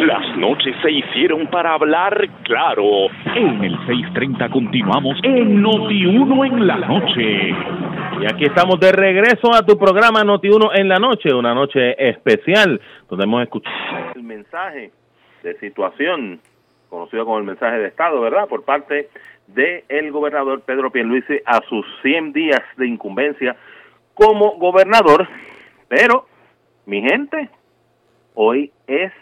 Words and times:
Las 0.00 0.34
noches 0.38 0.74
se 0.82 0.90
hicieron 0.90 1.46
para 1.48 1.74
hablar 1.74 2.26
claro. 2.44 3.08
En 3.34 3.62
el 3.62 3.76
630 3.86 4.48
continuamos 4.48 5.18
en 5.22 5.62
Noti1 5.62 6.46
en 6.46 6.66
la 6.66 6.76
noche. 6.76 7.50
Y 8.20 8.24
aquí 8.24 8.44
estamos 8.44 8.80
de 8.80 8.92
regreso 8.92 9.54
a 9.54 9.64
tu 9.64 9.76
programa 9.76 10.24
Noti1 10.24 10.70
en 10.78 10.88
la 10.88 10.98
noche, 10.98 11.34
una 11.34 11.52
noche 11.52 12.08
especial 12.08 12.80
donde 13.10 13.24
hemos 13.24 13.42
escuchado 13.42 13.74
el 14.14 14.22
mensaje 14.22 14.90
de 15.42 15.58
situación 15.58 16.40
conocido 16.88 17.26
como 17.26 17.38
el 17.38 17.44
mensaje 17.44 17.78
de 17.78 17.88
Estado, 17.88 18.22
¿verdad? 18.22 18.48
Por 18.48 18.64
parte 18.64 19.10
del 19.48 19.84
el 19.90 20.10
gobernador 20.12 20.62
Pedro 20.62 20.90
Pierluisi 20.90 21.40
a 21.44 21.60
sus 21.68 21.84
100 22.00 22.32
días 22.32 22.62
de 22.78 22.88
incumbencia 22.88 23.54
como 24.14 24.56
gobernador. 24.56 25.28
Pero, 25.88 26.26
mi 26.86 27.02
gente, 27.02 27.50
hoy 28.34 28.72
es 28.86 29.12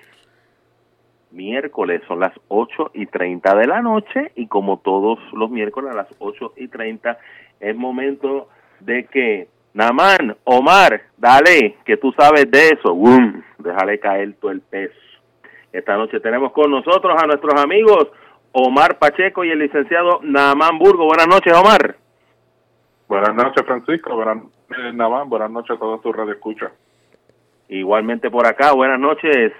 miércoles, 1.30 2.02
son 2.08 2.20
las 2.20 2.32
8 2.48 2.92
y 2.94 3.06
30 3.06 3.54
de 3.56 3.66
la 3.66 3.82
noche 3.82 4.32
y 4.34 4.46
como 4.46 4.78
todos 4.78 5.18
los 5.32 5.50
miércoles 5.50 5.92
a 5.92 5.96
las 5.96 6.08
8 6.18 6.54
y 6.56 6.68
30 6.68 7.18
es 7.60 7.76
momento 7.76 8.48
de 8.80 9.04
que 9.06 9.48
Namán, 9.74 10.36
Omar, 10.44 11.02
dale, 11.16 11.76
que 11.84 11.96
tú 11.96 12.12
sabes 12.12 12.50
de 12.50 12.68
eso, 12.68 12.94
¡Bum! 12.94 13.42
déjale 13.58 13.98
caer 14.00 14.34
todo 14.40 14.50
el 14.50 14.60
peso. 14.60 14.94
Esta 15.72 15.96
noche 15.96 16.20
tenemos 16.20 16.52
con 16.52 16.70
nosotros 16.70 17.14
a 17.22 17.26
nuestros 17.26 17.62
amigos 17.62 18.08
Omar 18.52 18.98
Pacheco 18.98 19.44
y 19.44 19.50
el 19.50 19.58
licenciado 19.58 20.20
Namán 20.22 20.78
Burgo. 20.78 21.04
Buenas 21.04 21.28
noches, 21.28 21.52
Omar. 21.54 21.96
Buenas 23.06 23.34
noches, 23.34 23.64
Francisco. 23.64 24.14
Buenas 24.14 24.36
noches, 24.36 24.94
Namán. 24.94 25.28
Buenas 25.28 25.50
noches 25.50 25.76
a 25.76 25.78
todos 25.78 26.00
tus 26.02 26.16
escucha. 26.30 26.72
Igualmente 27.68 28.30
por 28.30 28.46
acá. 28.46 28.72
Buenas 28.72 28.98
noches, 28.98 29.52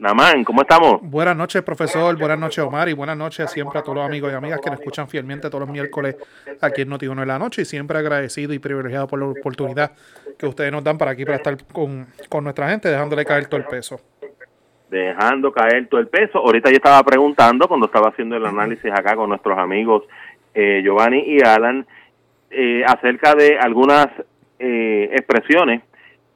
Namán, 0.00 0.44
¿cómo 0.44 0.62
estamos? 0.62 0.98
Buenas 1.02 1.36
noches, 1.36 1.60
profesor. 1.60 2.16
Buenas 2.16 2.38
noches, 2.38 2.64
Omar. 2.64 2.88
Y 2.88 2.94
buenas 2.94 3.18
noches 3.18 3.50
siempre 3.50 3.78
a 3.78 3.82
todos 3.82 3.96
los 3.96 4.06
amigos 4.06 4.32
y 4.32 4.34
amigas 4.34 4.58
que 4.58 4.70
nos 4.70 4.78
escuchan 4.80 5.06
fielmente 5.08 5.50
todos 5.50 5.60
los 5.60 5.68
miércoles 5.68 6.16
aquí 6.62 6.80
en 6.80 6.88
noti 6.88 7.04
en 7.04 7.28
la 7.28 7.38
noche. 7.38 7.60
Y 7.60 7.64
siempre 7.66 7.98
agradecido 7.98 8.54
y 8.54 8.58
privilegiado 8.58 9.06
por 9.06 9.18
la 9.18 9.26
oportunidad 9.26 9.92
que 10.38 10.46
ustedes 10.46 10.72
nos 10.72 10.82
dan 10.82 10.96
para 10.96 11.10
aquí, 11.10 11.26
para 11.26 11.36
estar 11.36 11.54
con, 11.70 12.06
con 12.30 12.44
nuestra 12.44 12.70
gente, 12.70 12.88
dejándole 12.88 13.26
caer 13.26 13.44
todo 13.44 13.60
el 13.60 13.66
peso. 13.66 14.00
Dejando 14.88 15.52
caer 15.52 15.86
todo 15.88 16.00
el 16.00 16.08
peso. 16.08 16.38
Ahorita 16.38 16.70
yo 16.70 16.76
estaba 16.76 17.02
preguntando, 17.02 17.68
cuando 17.68 17.84
estaba 17.84 18.08
haciendo 18.08 18.38
el 18.38 18.46
análisis 18.46 18.90
acá 18.90 19.14
con 19.14 19.28
nuestros 19.28 19.58
amigos 19.58 20.04
eh, 20.54 20.80
Giovanni 20.82 21.24
y 21.26 21.42
Alan, 21.42 21.86
eh, 22.50 22.82
acerca 22.86 23.34
de 23.34 23.58
algunas 23.58 24.06
eh, 24.58 25.10
expresiones 25.12 25.82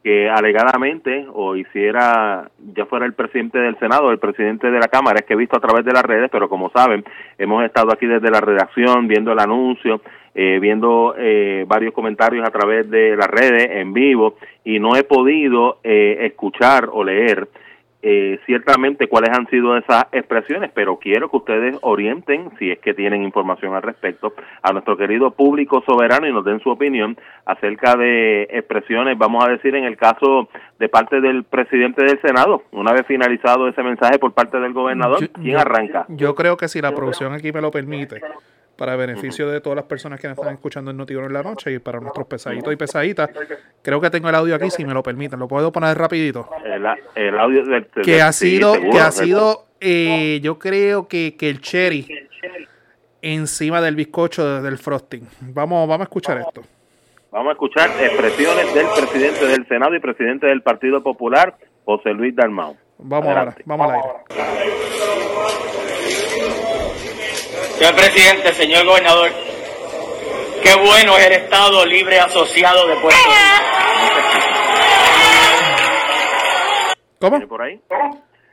que 0.05 0.28
alegadamente 0.28 1.27
o 1.33 1.56
hiciera 1.56 2.50
ya 2.77 2.84
fuera 2.84 3.06
el 3.06 3.14
presidente 3.14 3.58
del 3.58 3.78
Senado 3.78 4.08
o 4.08 4.11
el 4.11 4.19
presidente 4.19 4.70
de 4.70 4.78
la 4.78 4.88
Cámara, 4.88 5.20
es 5.20 5.24
que 5.24 5.33
he 5.33 5.36
visto 5.36 5.56
a 5.56 5.61
través 5.61 5.83
de 5.83 5.94
las 5.94 6.02
redes, 6.02 6.28
pero 6.30 6.50
como 6.50 6.69
saben, 6.69 7.02
hemos 7.38 7.64
estado 7.64 7.91
aquí 7.91 8.05
desde 8.05 8.30
la 8.30 8.42
redacción 8.42 9.08
viendo 9.08 9.33
el 9.33 9.38
anuncio, 9.38 10.02
eh, 10.34 10.58
viendo 10.61 11.14
eh, 11.16 11.64
varios 11.66 11.94
comentarios 11.94 12.46
a 12.46 12.50
través 12.50 12.91
de 12.91 13.16
las 13.16 13.28
redes 13.28 13.66
en 13.70 13.94
vivo 13.94 14.36
y 14.62 14.78
no 14.78 14.94
he 14.94 15.05
podido 15.05 15.78
eh, 15.83 16.18
escuchar 16.20 16.91
o 16.92 17.02
leer 17.02 17.48
eh, 18.06 18.38
ciertamente 18.44 19.08
cuáles 19.08 19.30
han 19.30 19.48
sido 19.48 19.78
esas 19.78 20.05
expresiones, 20.12 20.70
pero 20.74 20.98
quiero 20.98 21.30
que 21.30 21.38
ustedes 21.38 21.78
orienten, 21.80 22.50
si 22.58 22.70
es 22.70 22.78
que 22.80 22.92
tienen 22.92 23.24
información 23.24 23.74
al 23.74 23.80
respecto, 23.80 24.34
a 24.61 24.72
nuestro 24.72 24.98
querido 24.98 25.30
público 25.30 25.83
soberano 25.86 26.28
y 26.28 26.33
nos 26.33 26.44
den 26.44 26.61
su 26.61 26.69
opinión 26.69 27.16
acerca 27.46 27.96
de 27.96 28.42
expresiones, 28.42 29.16
vamos 29.16 29.42
a 29.42 29.48
decir, 29.48 29.74
en 29.74 29.84
el 29.84 29.96
caso 29.96 30.50
de 30.78 30.91
parte 30.91 31.22
del 31.22 31.44
presidente 31.44 32.05
del 32.05 32.20
Senado, 32.20 32.64
una 32.72 32.92
vez 32.92 33.06
finalizado 33.06 33.69
ese 33.69 33.83
mensaje 33.83 34.18
por 34.18 34.34
parte 34.34 34.61
del 34.61 34.74
gobernador, 34.74 35.27
¿quién 35.30 35.56
arranca? 35.56 36.05
Yo 36.08 36.34
creo 36.34 36.58
que 36.58 36.68
si 36.68 36.83
la 36.83 36.92
producción 36.92 37.33
aquí 37.33 37.52
me 37.52 37.62
lo 37.62 37.70
permite, 37.70 38.20
para 38.77 38.97
beneficio 38.97 39.48
de 39.48 39.61
todas 39.61 39.77
las 39.77 39.84
personas 39.86 40.20
que 40.20 40.28
nos 40.28 40.39
están 40.39 40.55
escuchando 40.55 40.91
en 40.91 40.97
Noticiero 40.97 41.27
en 41.27 41.33
la 41.33 41.42
noche 41.42 41.72
y 41.72 41.78
para 41.78 42.01
nuestros 42.01 42.27
pesaditos 42.27 42.73
y 42.73 42.77
pesaditas. 42.77 43.30
Creo 43.83 44.01
que 44.01 44.11
tengo 44.11 44.29
el 44.29 44.35
audio 44.35 44.55
aquí, 44.55 44.70
si 44.70 44.85
me 44.85 44.95
lo 44.95 45.02
permiten. 45.02 45.39
¿Lo 45.39 45.48
puedo 45.48 45.70
poner 45.73 45.96
rapidito? 45.96 46.48
El, 46.64 47.39
audio 47.39 47.64
del, 47.64 47.86
que 48.02 48.20
ha 48.20 48.33
sido, 48.33 48.74
que 48.74 48.98
ha 48.98 49.11
sido 49.11 49.67
eh, 49.80 50.40
yo 50.42 50.58
creo 50.58 51.08
que, 51.08 51.36
que 51.39 51.51
el 51.51 51.61
cherry 51.61 52.07
encima 53.20 53.80
del 53.80 53.96
bizcocho 53.96 54.63
del 54.63 54.79
frosting. 54.79 55.27
Vamos, 55.40 55.89
vamos 55.89 56.01
a 56.01 56.05
escuchar 56.05 56.39
esto. 56.39 56.63
Vamos 57.30 57.48
a 57.51 57.52
escuchar 57.52 57.90
expresiones 58.01 58.74
del 58.74 58.86
presidente 58.96 59.46
del 59.46 59.67
Senado 59.67 59.95
y 59.96 60.01
presidente 60.01 60.46
del 60.46 60.63
Partido 60.63 61.02
Popular, 61.02 61.57
José 61.84 62.13
Luis 62.13 62.36
Dalmau. 62.36 62.77
Vamos 62.98 63.29
ahora, 63.29 63.57
vamos 63.64 63.90
al 63.90 63.96
aire. 63.96 64.11
Señor 67.79 67.96
presidente, 67.96 68.55
señor 68.55 68.86
gobernador, 68.86 69.30
qué 70.62 70.74
bueno 70.77 71.18
es 71.18 71.27
el 71.27 71.33
Estado 71.33 71.85
libre 71.85 72.20
asociado 72.20 72.86
de 72.86 72.96
Puerto 72.96 73.18
¿Cómo? 77.20 77.30
¿Viene 77.36 77.46
por 77.48 77.63
ahí? 77.63 77.80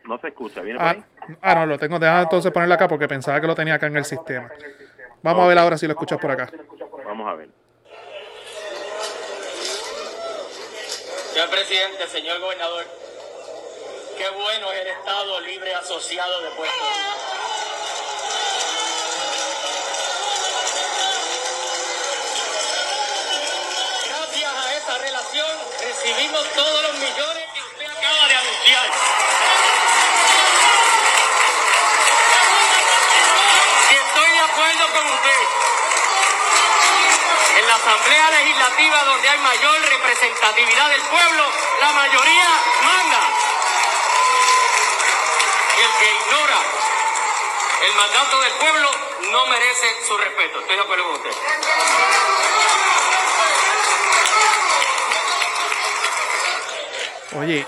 No 0.05 0.17
se 0.17 0.29
escucha, 0.29 0.61
¿viene 0.61 0.79
ah, 0.81 0.95
por 0.95 1.03
ahí? 1.03 1.37
Ah, 1.41 1.55
no, 1.55 1.65
lo 1.67 1.77
tengo. 1.77 1.99
Deja 1.99 2.21
entonces 2.21 2.51
ponerlo 2.51 2.73
acá 2.73 2.87
porque 2.87 3.07
pensaba 3.07 3.39
que 3.39 3.47
lo 3.47 3.53
tenía 3.53 3.75
acá 3.75 3.87
en 3.87 3.97
el 3.97 4.05
sistema. 4.05 4.49
Vamos 5.21 5.45
a 5.45 5.47
ver 5.47 5.57
ahora 5.59 5.77
si 5.77 5.85
lo 5.85 5.93
escuchas 5.93 6.17
por 6.19 6.31
acá. 6.31 6.49
Vamos 7.05 7.29
a 7.29 7.35
ver. 7.35 7.49
Señor 11.31 11.49
presidente, 11.49 12.07
señor 12.07 12.39
gobernador, 12.39 12.85
qué 14.17 14.29
bueno 14.35 14.71
es 14.71 14.81
el 14.81 14.87
Estado 14.87 15.41
libre 15.41 15.73
asociado 15.75 16.41
de 16.41 16.49
Puerto 16.49 16.73
Gracias 16.73 17.70
recibimos 26.11 26.45
todos 26.53 26.83
los 26.83 26.93
millones 26.95 27.43
que 27.53 27.61
usted 27.61 27.85
acaba 27.85 28.27
de 28.27 28.35
anunciar. 28.35 28.91
Y 33.89 33.95
estoy 33.95 34.31
de 34.31 34.39
acuerdo 34.39 34.91
con 34.91 35.07
usted. 35.13 35.41
En 37.59 37.67
la 37.67 37.75
Asamblea 37.75 38.29
Legislativa, 38.31 39.03
donde 39.05 39.29
hay 39.29 39.39
mayor 39.39 39.81
representatividad 39.81 40.89
del 40.89 41.01
pueblo, 41.01 41.45
la 41.79 41.91
mayoría 41.91 42.49
manda. 42.83 43.19
Y 45.77 45.81
el 45.81 45.91
que 45.91 46.13
ignora 46.13 46.57
el 47.83 47.95
mandato 47.95 48.41
del 48.41 48.53
pueblo 48.53 48.91
no 49.31 49.45
merece 49.45 50.05
su 50.07 50.17
respeto. 50.17 50.59
Estoy 50.59 50.75
de 50.75 50.81
acuerdo 50.81 51.03
con 51.05 51.15
usted. 51.15 52.90
Oye, 57.37 57.63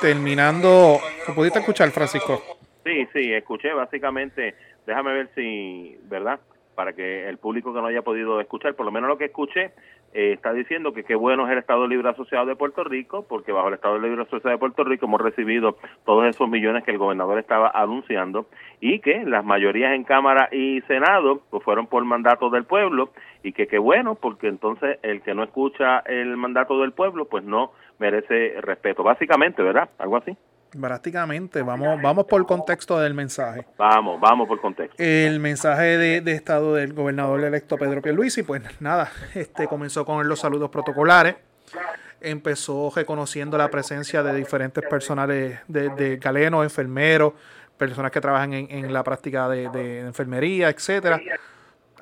terminando, 0.00 0.98
¿lo 1.26 1.34
pudiste 1.34 1.60
escuchar, 1.60 1.90
Francisco? 1.90 2.42
Sí, 2.84 3.08
sí, 3.14 3.32
escuché 3.32 3.72
básicamente, 3.72 4.54
déjame 4.86 5.14
ver 5.14 5.30
si, 5.34 5.98
¿verdad? 6.02 6.38
Para 6.74 6.92
que 6.92 7.26
el 7.26 7.38
público 7.38 7.72
que 7.72 7.80
no 7.80 7.86
haya 7.86 8.02
podido 8.02 8.40
escuchar, 8.40 8.74
por 8.74 8.84
lo 8.84 8.92
menos 8.92 9.08
lo 9.08 9.16
que 9.16 9.26
escuché, 9.26 9.72
eh, 10.14 10.32
está 10.32 10.52
diciendo 10.52 10.92
que 10.92 11.02
qué 11.02 11.16
bueno 11.16 11.44
es 11.44 11.52
el 11.52 11.58
Estado 11.58 11.86
Libre 11.88 12.08
Asociado 12.08 12.46
de 12.46 12.54
Puerto 12.54 12.84
Rico, 12.84 13.26
porque 13.28 13.50
bajo 13.50 13.68
el 13.68 13.74
Estado 13.74 13.98
Libre 13.98 14.22
Asociado 14.22 14.50
de 14.50 14.58
Puerto 14.58 14.84
Rico 14.84 15.06
hemos 15.06 15.20
recibido 15.20 15.76
todos 16.06 16.24
esos 16.26 16.48
millones 16.48 16.84
que 16.84 16.92
el 16.92 16.98
gobernador 16.98 17.38
estaba 17.38 17.70
anunciando 17.74 18.46
y 18.80 19.00
que 19.00 19.24
las 19.24 19.44
mayorías 19.44 19.92
en 19.92 20.04
Cámara 20.04 20.48
y 20.52 20.80
Senado 20.82 21.42
pues 21.50 21.64
fueron 21.64 21.88
por 21.88 22.04
mandato 22.04 22.48
del 22.48 22.64
pueblo 22.64 23.10
y 23.42 23.52
que 23.52 23.66
qué 23.66 23.78
bueno, 23.78 24.14
porque 24.14 24.46
entonces 24.46 24.98
el 25.02 25.20
que 25.22 25.34
no 25.34 25.42
escucha 25.42 25.98
el 26.06 26.36
mandato 26.36 26.80
del 26.80 26.92
pueblo 26.92 27.26
pues 27.26 27.44
no 27.44 27.72
merece 27.98 28.60
respeto, 28.60 29.02
básicamente, 29.02 29.62
¿verdad? 29.62 29.90
Algo 29.98 30.16
así. 30.16 30.36
Prácticamente, 30.80 31.62
vamos, 31.62 32.02
vamos 32.02 32.26
por 32.26 32.40
el 32.40 32.46
contexto 32.46 32.98
del 32.98 33.14
mensaje. 33.14 33.64
Vamos, 33.78 34.20
vamos 34.20 34.48
por 34.48 34.60
contexto. 34.60 35.00
El 35.00 35.38
mensaje 35.38 35.96
de, 35.98 36.20
de 36.20 36.32
estado 36.32 36.74
del 36.74 36.92
gobernador 36.92 37.44
electo 37.44 37.76
Pedro 37.76 38.02
Pierluisi, 38.02 38.42
pues 38.42 38.62
nada, 38.80 39.10
este 39.34 39.68
comenzó 39.68 40.04
con 40.04 40.26
los 40.28 40.40
saludos 40.40 40.70
protocolares, 40.70 41.36
empezó 42.20 42.92
reconociendo 42.94 43.56
la 43.56 43.68
presencia 43.68 44.22
de 44.22 44.34
diferentes 44.34 44.82
personales 44.88 45.60
de, 45.68 45.90
de 45.90 46.16
galenos, 46.16 46.64
enfermeros, 46.64 47.34
personas 47.76 48.10
que 48.10 48.20
trabajan 48.20 48.52
en, 48.52 48.70
en 48.70 48.92
la 48.92 49.04
práctica 49.04 49.48
de, 49.48 49.68
de 49.68 50.00
enfermería, 50.00 50.70
etcétera. 50.70 51.20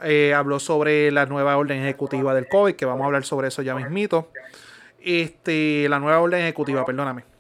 Eh, 0.03 0.33
habló 0.35 0.59
sobre 0.59 1.11
la 1.11 1.27
nueva 1.27 1.57
orden 1.57 1.83
ejecutiva 1.83 2.35
del 2.35 2.49
COVID, 2.49 2.75
que 2.75 2.87
vamos 2.87 3.03
a 3.03 3.07
hablar 3.07 3.25
sobre 3.25 3.49
eso 3.49 3.61
ya 3.63 3.75
mismito. 3.75 4.31
Este, 4.99 5.89
la 5.89 5.99
nueva 5.99 6.21
orden 6.21 6.41
ejecutiva, 6.41 6.87
perdóname 6.87 7.32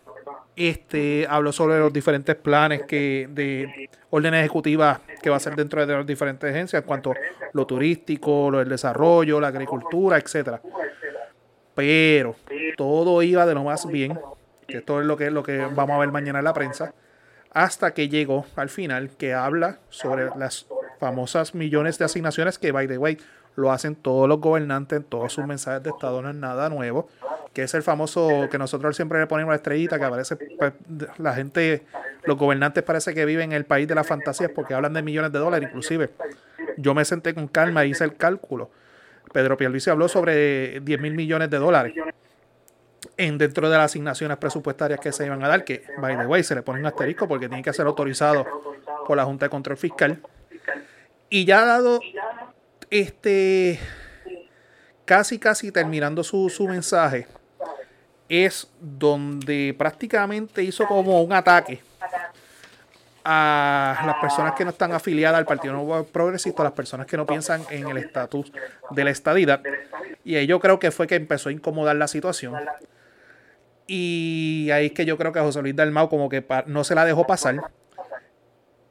este 0.56 1.26
habló 1.28 1.52
sobre 1.52 1.78
los 1.78 1.92
diferentes 1.92 2.36
planes 2.36 2.82
que 2.82 3.28
de 3.30 3.88
órdenes 4.10 4.40
ejecutivas 4.40 5.00
que 5.22 5.30
va 5.30 5.36
a 5.36 5.40
ser 5.40 5.56
dentro 5.56 5.84
de 5.84 5.92
las 5.94 6.06
diferentes 6.06 6.50
agencias 6.50 6.82
en 6.82 6.86
cuanto 6.86 7.12
a 7.12 7.16
lo 7.52 7.66
turístico, 7.66 8.50
lo 8.50 8.58
del 8.58 8.68
desarrollo, 8.68 9.40
la 9.40 9.48
agricultura, 9.48 10.18
etcétera. 10.18 10.60
Pero 11.74 12.36
todo 12.76 13.22
iba 13.22 13.46
de 13.46 13.54
lo 13.54 13.64
más 13.64 13.86
bien, 13.86 14.18
que 14.66 14.78
esto 14.78 15.00
es 15.00 15.06
lo 15.06 15.16
que 15.16 15.30
lo 15.30 15.42
que 15.42 15.58
vamos 15.58 15.96
a 15.96 15.98
ver 15.98 16.12
mañana 16.12 16.40
en 16.40 16.44
la 16.44 16.52
prensa. 16.52 16.92
hasta 17.52 17.92
que 17.92 18.08
llegó 18.08 18.46
al 18.56 18.68
final 18.68 19.10
que 19.10 19.34
habla 19.34 19.78
sobre 19.90 20.30
las 20.36 20.66
famosas 20.98 21.54
millones 21.54 21.98
de 21.98 22.04
asignaciones 22.04 22.58
que, 22.58 22.72
by 22.72 22.88
the 22.88 22.98
way, 22.98 23.18
lo 23.56 23.70
hacen 23.70 23.94
todos 23.94 24.28
los 24.28 24.40
gobernantes 24.40 24.98
en 24.98 25.04
todos 25.04 25.32
sus 25.34 25.46
mensajes 25.46 25.82
de 25.82 25.90
Estado, 25.90 26.22
no 26.22 26.30
es 26.30 26.36
nada 26.36 26.68
nuevo, 26.70 27.08
que 27.52 27.62
es 27.62 27.74
el 27.74 27.82
famoso 27.82 28.48
que 28.50 28.58
nosotros 28.58 28.96
siempre 28.96 29.18
le 29.18 29.26
ponemos 29.26 29.50
la 29.50 29.56
estrellita, 29.56 29.98
que 29.98 30.04
aparece, 30.04 30.36
pues, 30.36 30.72
la 31.18 31.34
gente, 31.34 31.82
los 32.24 32.36
gobernantes 32.38 32.82
parece 32.82 33.14
que 33.14 33.24
viven 33.24 33.52
en 33.52 33.56
el 33.56 33.64
país 33.64 33.86
de 33.86 33.94
las 33.94 34.06
fantasías 34.06 34.50
porque 34.54 34.74
hablan 34.74 34.94
de 34.94 35.02
millones 35.02 35.32
de 35.32 35.38
dólares, 35.38 35.68
inclusive. 35.68 36.10
Yo 36.76 36.94
me 36.94 37.04
senté 37.04 37.34
con 37.34 37.48
calma 37.48 37.84
y 37.84 37.90
hice 37.90 38.04
el 38.04 38.16
cálculo. 38.16 38.70
Pedro 39.32 39.56
Pierluisi 39.56 39.90
habló 39.90 40.08
sobre 40.08 40.80
10 40.80 41.00
mil 41.00 41.14
millones 41.14 41.50
de 41.50 41.58
dólares 41.58 41.94
en 43.16 43.38
dentro 43.38 43.68
de 43.68 43.76
las 43.76 43.86
asignaciones 43.86 44.36
presupuestarias 44.38 45.00
que 45.00 45.12
se 45.12 45.26
iban 45.26 45.42
a 45.44 45.48
dar, 45.48 45.64
que, 45.64 45.84
by 45.98 46.18
the 46.18 46.26
way, 46.26 46.42
se 46.42 46.54
le 46.54 46.62
pone 46.62 46.80
un 46.80 46.86
asterisco 46.86 47.28
porque 47.28 47.48
tiene 47.48 47.62
que 47.62 47.72
ser 47.72 47.86
autorizado 47.86 48.46
por 49.06 49.16
la 49.16 49.24
Junta 49.24 49.46
de 49.46 49.50
Control 49.50 49.76
Fiscal. 49.76 50.20
Y 51.28 51.44
ya 51.44 51.62
ha 51.62 51.66
dado 51.66 52.00
este 52.90 53.80
casi 55.04 55.38
casi 55.38 55.72
terminando 55.72 56.22
su, 56.22 56.48
su 56.48 56.68
mensaje, 56.68 57.26
es 58.32 58.66
donde 58.80 59.74
prácticamente 59.76 60.62
hizo 60.62 60.86
como 60.86 61.22
un 61.22 61.34
ataque 61.34 61.82
a 63.22 64.02
las 64.06 64.16
personas 64.22 64.54
que 64.54 64.64
no 64.64 64.70
están 64.70 64.92
afiliadas 64.92 65.36
al 65.36 65.44
Partido 65.44 65.74
Nuevo 65.74 66.04
Progresista, 66.04 66.62
a 66.62 66.64
las 66.64 66.72
personas 66.72 67.06
que 67.06 67.18
no 67.18 67.26
piensan 67.26 67.62
en 67.68 67.86
el 67.88 67.98
estatus 67.98 68.50
de 68.90 69.04
la 69.04 69.10
estadidad. 69.10 69.60
Y 70.24 70.36
ahí 70.36 70.46
yo 70.46 70.60
creo 70.60 70.78
que 70.78 70.90
fue 70.90 71.06
que 71.06 71.16
empezó 71.16 71.50
a 71.50 71.52
incomodar 71.52 71.94
la 71.96 72.08
situación. 72.08 72.54
Y 73.86 74.70
ahí 74.72 74.86
es 74.86 74.92
que 74.92 75.04
yo 75.04 75.18
creo 75.18 75.32
que 75.32 75.40
José 75.40 75.60
Luis 75.60 75.76
Dalmau 75.76 76.08
como 76.08 76.30
que 76.30 76.42
no 76.64 76.84
se 76.84 76.94
la 76.94 77.04
dejó 77.04 77.26
pasar. 77.26 77.60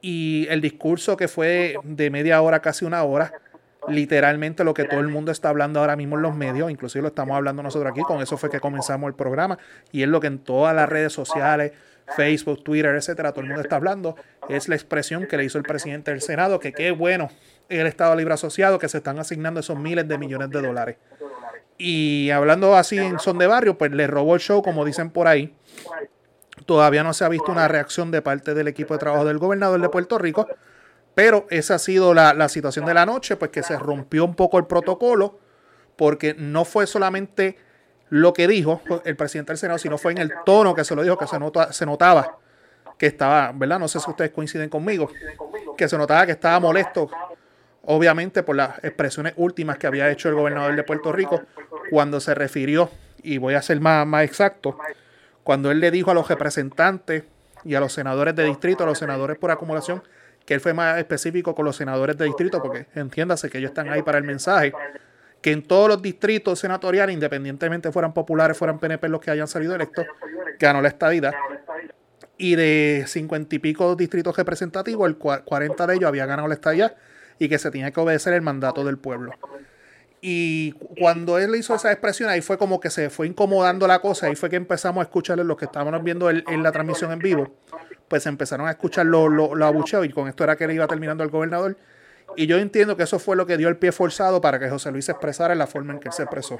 Y 0.01 0.45
el 0.51 0.61
discurso 0.61 1.17
que 1.17 1.27
fue 1.27 1.77
de 1.83 2.11
media 2.11 2.43
hora, 2.43 2.61
casi 2.61 2.85
una 2.85 3.01
hora, 3.03 3.33
literalmente 3.87 4.63
lo 4.63 4.73
que 4.73 4.85
todo 4.85 4.99
el 4.99 5.07
mundo 5.07 5.31
está 5.31 5.49
hablando 5.49 5.79
ahora 5.79 5.95
mismo 5.95 6.15
en 6.15 6.21
los 6.21 6.35
medios, 6.35 6.69
inclusive 6.69 7.01
lo 7.01 7.07
estamos 7.09 7.35
hablando 7.35 7.63
nosotros 7.63 7.91
aquí, 7.91 8.01
con 8.01 8.21
eso 8.21 8.37
fue 8.37 8.49
que 8.49 8.59
comenzamos 8.59 9.07
el 9.07 9.15
programa, 9.15 9.57
y 9.91 10.03
es 10.03 10.07
lo 10.07 10.19
que 10.19 10.27
en 10.27 10.39
todas 10.39 10.75
las 10.75 10.87
redes 10.87 11.13
sociales, 11.13 11.73
Facebook, 12.15 12.63
Twitter, 12.63 12.95
etcétera, 12.95 13.31
todo 13.31 13.41
el 13.41 13.47
mundo 13.47 13.61
está 13.61 13.77
hablando, 13.77 14.15
es 14.49 14.67
la 14.67 14.75
expresión 14.75 15.27
que 15.27 15.37
le 15.37 15.45
hizo 15.45 15.57
el 15.57 15.63
presidente 15.63 16.11
del 16.11 16.21
Senado, 16.21 16.59
que 16.59 16.73
qué 16.73 16.91
bueno 16.91 17.29
el 17.69 17.87
Estado 17.87 18.15
Libre 18.15 18.33
Asociado, 18.33 18.79
que 18.79 18.89
se 18.89 18.97
están 18.97 19.17
asignando 19.19 19.59
esos 19.59 19.77
miles 19.77 20.07
de 20.07 20.17
millones 20.17 20.49
de 20.49 20.61
dólares. 20.61 20.97
Y 21.77 22.29
hablando 22.29 22.75
así 22.75 22.97
en 22.99 23.17
son 23.17 23.37
de 23.39 23.47
barrio, 23.47 23.77
pues 23.77 23.91
le 23.91 24.05
robó 24.05 24.35
el 24.35 24.41
show, 24.41 24.61
como 24.61 24.85
dicen 24.85 25.09
por 25.09 25.27
ahí. 25.27 25.55
Todavía 26.65 27.03
no 27.03 27.13
se 27.13 27.25
ha 27.25 27.29
visto 27.29 27.51
una 27.51 27.67
reacción 27.67 28.11
de 28.11 28.21
parte 28.21 28.53
del 28.53 28.67
equipo 28.67 28.93
de 28.93 28.99
trabajo 28.99 29.25
del 29.25 29.39
gobernador 29.39 29.81
de 29.81 29.89
Puerto 29.89 30.19
Rico, 30.19 30.47
pero 31.13 31.45
esa 31.49 31.75
ha 31.75 31.79
sido 31.79 32.13
la, 32.13 32.49
situación 32.49 32.85
de 32.85 32.93
la 32.93 33.05
noche, 33.05 33.35
pues 33.35 33.51
que 33.51 33.63
se 33.63 33.77
rompió 33.77 34.25
un 34.25 34.35
poco 34.35 34.57
el 34.57 34.65
protocolo, 34.65 35.39
porque 35.95 36.35
no 36.37 36.65
fue 36.65 36.87
solamente 36.87 37.57
lo 38.09 38.33
que 38.33 38.47
dijo 38.47 38.81
el 39.05 39.15
presidente 39.15 39.51
del 39.51 39.57
Senado, 39.57 39.77
sino 39.79 39.97
fue 39.97 40.11
en 40.11 40.19
el 40.19 40.31
tono 40.45 40.73
que 40.73 40.83
se 40.83 40.95
lo 40.95 41.03
dijo, 41.03 41.17
que 41.17 41.27
se, 41.27 41.37
se 41.71 41.85
notaba 41.85 42.37
que 42.97 43.07
estaba, 43.07 43.51
¿verdad? 43.51 43.79
No 43.79 43.87
sé 43.87 43.99
si 43.99 44.07
ustedes 44.07 44.29
coinciden 44.29 44.69
conmigo, 44.69 45.09
que 45.75 45.89
se 45.89 45.97
notaba 45.97 46.23
que 46.27 46.33
estaba 46.33 46.59
molesto, 46.59 47.09
obviamente 47.83 48.43
por 48.43 48.55
las 48.55 48.77
expresiones 48.83 49.33
últimas 49.37 49.79
que 49.79 49.87
había 49.87 50.07
hecho 50.11 50.29
el 50.29 50.35
gobernador 50.35 50.75
de 50.75 50.83
Puerto 50.83 51.11
Rico 51.11 51.41
cuando 51.89 52.19
se 52.19 52.35
refirió, 52.35 52.91
y 53.23 53.39
voy 53.39 53.55
a 53.55 53.61
ser 53.63 53.79
más, 53.79 54.05
más 54.05 54.23
exacto, 54.23 54.77
cuando 55.43 55.71
él 55.71 55.79
le 55.79 55.89
dijo 55.89 56.11
a 56.11 56.13
los 56.13 56.27
representantes 56.27 57.23
y 57.63 57.73
a 57.73 57.79
los 57.79 57.91
senadores 57.91 58.35
de 58.35 58.43
distrito, 58.43 58.83
a 58.83 58.87
los 58.87 58.99
senadores 58.99 59.37
por 59.39 59.49
acumulación, 59.49 60.03
que 60.51 60.55
él 60.55 60.59
fue 60.59 60.73
más 60.73 60.97
específico 60.97 61.55
con 61.55 61.63
los 61.63 61.77
senadores 61.77 62.17
de 62.17 62.25
distrito, 62.25 62.61
porque 62.61 62.85
entiéndase 62.93 63.49
que 63.49 63.59
ellos 63.59 63.69
están 63.69 63.87
ahí 63.87 64.01
para 64.01 64.17
el 64.17 64.25
mensaje, 64.25 64.73
que 65.41 65.53
en 65.53 65.63
todos 65.63 65.87
los 65.87 66.01
distritos 66.01 66.59
senatoriales, 66.59 67.13
independientemente 67.13 67.89
fueran 67.89 68.13
populares, 68.13 68.57
fueran 68.57 68.77
PNP 68.77 69.07
los 69.07 69.21
que 69.21 69.31
hayan 69.31 69.47
salido 69.47 69.73
electos, 69.73 70.05
ganó 70.59 70.81
la 70.81 70.89
estadidad. 70.89 71.33
Y 72.37 72.57
de 72.57 73.05
cincuenta 73.07 73.55
y 73.55 73.59
pico 73.59 73.95
distritos 73.95 74.35
representativos, 74.35 75.07
el 75.07 75.15
40 75.15 75.87
de 75.87 75.95
ellos 75.95 76.09
había 76.09 76.25
ganado 76.25 76.49
la 76.49 76.55
estadidad 76.55 76.97
y 77.39 77.47
que 77.47 77.57
se 77.57 77.71
tenía 77.71 77.91
que 77.91 78.01
obedecer 78.01 78.33
el 78.33 78.41
mandato 78.41 78.83
del 78.83 78.97
pueblo. 78.97 79.31
Y 80.23 80.73
cuando 80.99 81.39
él 81.39 81.55
hizo 81.55 81.73
esa 81.73 81.91
expresión, 81.91 82.29
ahí 82.29 82.41
fue 82.41 82.59
como 82.59 82.79
que 82.79 82.91
se 82.91 83.09
fue 83.09 83.25
incomodando 83.25 83.87
la 83.87 83.99
cosa, 83.99 84.27
ahí 84.27 84.35
fue 84.35 84.51
que 84.51 84.55
empezamos 84.55 85.01
a 85.01 85.05
escucharle 85.05 85.43
los 85.43 85.57
que 85.57 85.65
estábamos 85.65 86.03
viendo 86.03 86.29
en 86.29 86.61
la 86.61 86.71
transmisión 86.71 87.11
en 87.11 87.17
vivo, 87.17 87.51
pues 88.07 88.27
empezaron 88.27 88.67
a 88.67 88.71
escuchar 88.71 89.07
los 89.07 89.31
lo, 89.31 89.55
lo 89.55 90.05
y 90.05 90.09
con 90.09 90.27
esto 90.27 90.43
era 90.43 90.55
que 90.55 90.67
le 90.67 90.75
iba 90.75 90.85
terminando 90.85 91.23
el 91.23 91.31
gobernador. 91.31 91.75
Y 92.35 92.45
yo 92.45 92.59
entiendo 92.59 92.95
que 92.95 93.03
eso 93.03 93.17
fue 93.17 93.35
lo 93.35 93.47
que 93.47 93.57
dio 93.57 93.67
el 93.67 93.77
pie 93.77 93.91
forzado 93.91 94.41
para 94.41 94.59
que 94.59 94.69
José 94.69 94.91
Luis 94.91 95.05
se 95.05 95.11
expresara 95.11 95.53
en 95.53 95.59
la 95.59 95.67
forma 95.67 95.93
en 95.93 95.99
que 95.99 96.09
él 96.09 96.13
se 96.13 96.23
expresó. 96.23 96.59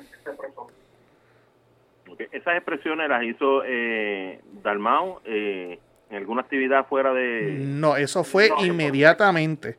Esas 2.31 2.55
expresiones 2.55 3.09
las 3.09 3.23
hizo 3.23 3.63
eh, 3.63 4.41
Dalmau 4.63 5.21
eh, 5.23 5.79
en 6.09 6.17
alguna 6.17 6.41
actividad 6.41 6.87
fuera 6.87 7.13
de... 7.13 7.57
No, 7.59 7.95
eso 7.95 8.23
fue 8.23 8.49
inmediatamente. 8.59 9.77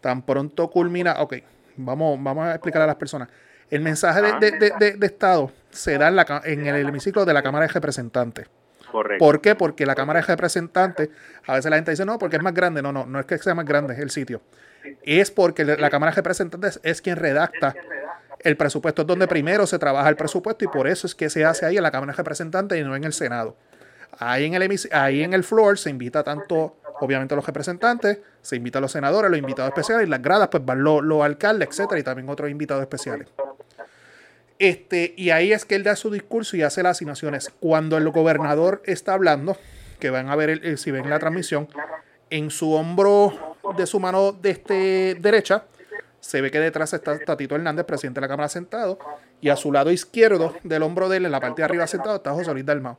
Tan 0.00 0.22
pronto 0.22 0.70
culmina... 0.70 1.16
Ok, 1.20 1.36
vamos, 1.76 2.18
vamos 2.22 2.46
a 2.46 2.52
explicar 2.52 2.82
a 2.82 2.86
las 2.86 2.96
personas. 2.96 3.28
El 3.70 3.80
mensaje 3.80 4.20
de, 4.20 4.98
Estado 5.02 5.50
se 5.70 5.98
da 5.98 6.08
en, 6.08 6.16
la, 6.16 6.42
en 6.44 6.66
el 6.66 6.88
hemiciclo 6.88 7.24
de 7.24 7.32
la 7.32 7.42
Cámara 7.42 7.66
de 7.66 7.72
Representantes. 7.72 8.46
¿Por 9.18 9.40
qué? 9.40 9.54
Porque 9.54 9.86
la 9.86 9.94
Cámara 9.94 10.20
de 10.20 10.26
Representantes, 10.26 11.08
a 11.46 11.54
veces 11.54 11.70
la 11.70 11.76
gente 11.76 11.90
dice, 11.90 12.04
no, 12.04 12.18
porque 12.18 12.36
es 12.36 12.42
más 12.42 12.54
grande. 12.54 12.80
No, 12.80 12.92
no, 12.92 13.06
no 13.06 13.18
es 13.18 13.26
que 13.26 13.38
sea 13.38 13.54
más 13.54 13.64
grande 13.64 13.96
el 14.00 14.10
sitio. 14.10 14.40
Es 15.02 15.30
porque 15.30 15.64
la 15.64 15.90
Cámara 15.90 16.12
de 16.12 16.16
Representantes 16.16 16.78
es 16.82 17.00
quien 17.00 17.16
redacta 17.16 17.74
el 18.40 18.56
presupuesto, 18.56 19.02
es 19.02 19.08
donde 19.08 19.26
primero 19.26 19.66
se 19.66 19.78
trabaja 19.78 20.08
el 20.08 20.16
presupuesto 20.16 20.64
y 20.64 20.68
por 20.68 20.86
eso 20.86 21.06
es 21.06 21.14
que 21.14 21.30
se 21.30 21.44
hace 21.44 21.64
ahí 21.64 21.78
en 21.78 21.82
la 21.82 21.90
Cámara 21.90 22.12
de 22.12 22.16
Representantes 22.18 22.78
y 22.78 22.84
no 22.84 22.94
en 22.94 23.04
el 23.04 23.14
Senado. 23.14 23.56
Ahí 24.18 24.44
en 24.44 24.54
el, 24.54 24.80
ahí 24.92 25.22
en 25.22 25.32
el 25.32 25.42
floor 25.42 25.78
se 25.78 25.90
invita 25.90 26.22
tanto, 26.22 26.76
obviamente, 27.04 27.36
los 27.36 27.46
representantes, 27.46 28.18
se 28.42 28.56
invita 28.56 28.78
a 28.78 28.82
los 28.82 28.92
senadores, 28.92 29.30
los 29.30 29.38
invitados 29.38 29.68
especiales, 29.68 30.06
y 30.06 30.10
las 30.10 30.22
gradas, 30.22 30.48
pues 30.48 30.64
van 30.64 30.82
los, 30.82 31.02
los 31.02 31.22
alcaldes, 31.22 31.68
etcétera, 31.68 32.00
y 32.00 32.02
también 32.02 32.28
otros 32.28 32.50
invitados 32.50 32.82
especiales. 32.82 33.28
Este, 34.58 35.14
y 35.16 35.30
ahí 35.30 35.52
es 35.52 35.64
que 35.64 35.74
él 35.74 35.82
da 35.82 35.96
su 35.96 36.10
discurso 36.10 36.56
y 36.56 36.62
hace 36.62 36.82
las 36.82 36.96
asignaciones. 36.96 37.52
Cuando 37.60 37.96
el 37.96 38.08
gobernador 38.10 38.82
está 38.86 39.14
hablando, 39.14 39.56
que 39.98 40.10
van 40.10 40.28
a 40.28 40.36
ver 40.36 40.78
si 40.78 40.90
ven 40.90 41.10
la 41.10 41.18
transmisión, 41.18 41.68
en 42.30 42.50
su 42.50 42.72
hombro 42.72 43.56
de 43.76 43.86
su 43.86 44.00
mano 44.00 44.32
de 44.32 44.50
este 44.50 45.16
derecha, 45.20 45.64
se 46.20 46.40
ve 46.40 46.50
que 46.50 46.58
detrás 46.58 46.92
está 46.94 47.18
Tatito 47.18 47.54
Hernández, 47.54 47.84
presidente 47.84 48.18
de 48.18 48.22
la 48.22 48.28
Cámara, 48.28 48.48
sentado, 48.48 48.98
y 49.40 49.50
a 49.50 49.56
su 49.56 49.70
lado 49.70 49.90
izquierdo 49.90 50.54
del 50.62 50.82
hombro 50.82 51.08
de 51.08 51.18
él, 51.18 51.26
en 51.26 51.32
la 51.32 51.40
parte 51.40 51.60
de 51.60 51.64
arriba 51.64 51.86
sentado, 51.86 52.16
está 52.16 52.32
José 52.32 52.52
Luis 52.52 52.64
Dalmao. 52.64 52.98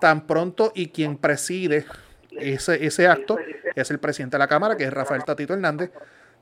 Tan 0.00 0.26
pronto 0.26 0.72
y 0.74 0.88
quien 0.88 1.16
preside 1.16 1.86
ese, 2.38 2.84
ese 2.84 3.06
acto 3.06 3.38
es 3.74 3.90
el 3.90 3.98
presidente 3.98 4.36
de 4.36 4.38
la 4.38 4.48
Cámara, 4.48 4.76
que 4.76 4.84
es 4.84 4.92
Rafael 4.92 5.24
Tatito 5.24 5.54
Hernández. 5.54 5.90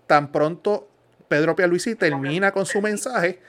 Tan 0.06 0.30
pronto 0.30 0.88
Pedro 1.28 1.56
Pierluisi 1.56 1.94
termina 1.94 2.52
con 2.52 2.66
su 2.66 2.80
mensaje, 2.80 3.40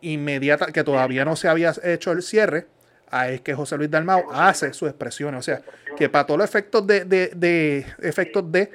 inmediata, 0.00 0.66
que 0.66 0.84
todavía 0.84 1.24
no 1.24 1.36
se 1.36 1.48
había 1.48 1.72
hecho 1.82 2.12
el 2.12 2.22
cierre, 2.22 2.66
a 3.10 3.28
es 3.28 3.40
que 3.40 3.54
José 3.54 3.76
Luis 3.76 3.90
Dalmau 3.90 4.30
hace 4.32 4.72
sus 4.72 4.88
expresiones. 4.88 5.40
O 5.40 5.42
sea, 5.42 5.62
que 5.96 6.08
para 6.08 6.26
todos 6.26 6.38
los 6.38 6.48
efectos 6.48 6.86
de, 6.86 7.04
de, 7.04 7.86
efectos 8.00 8.50
de 8.50 8.70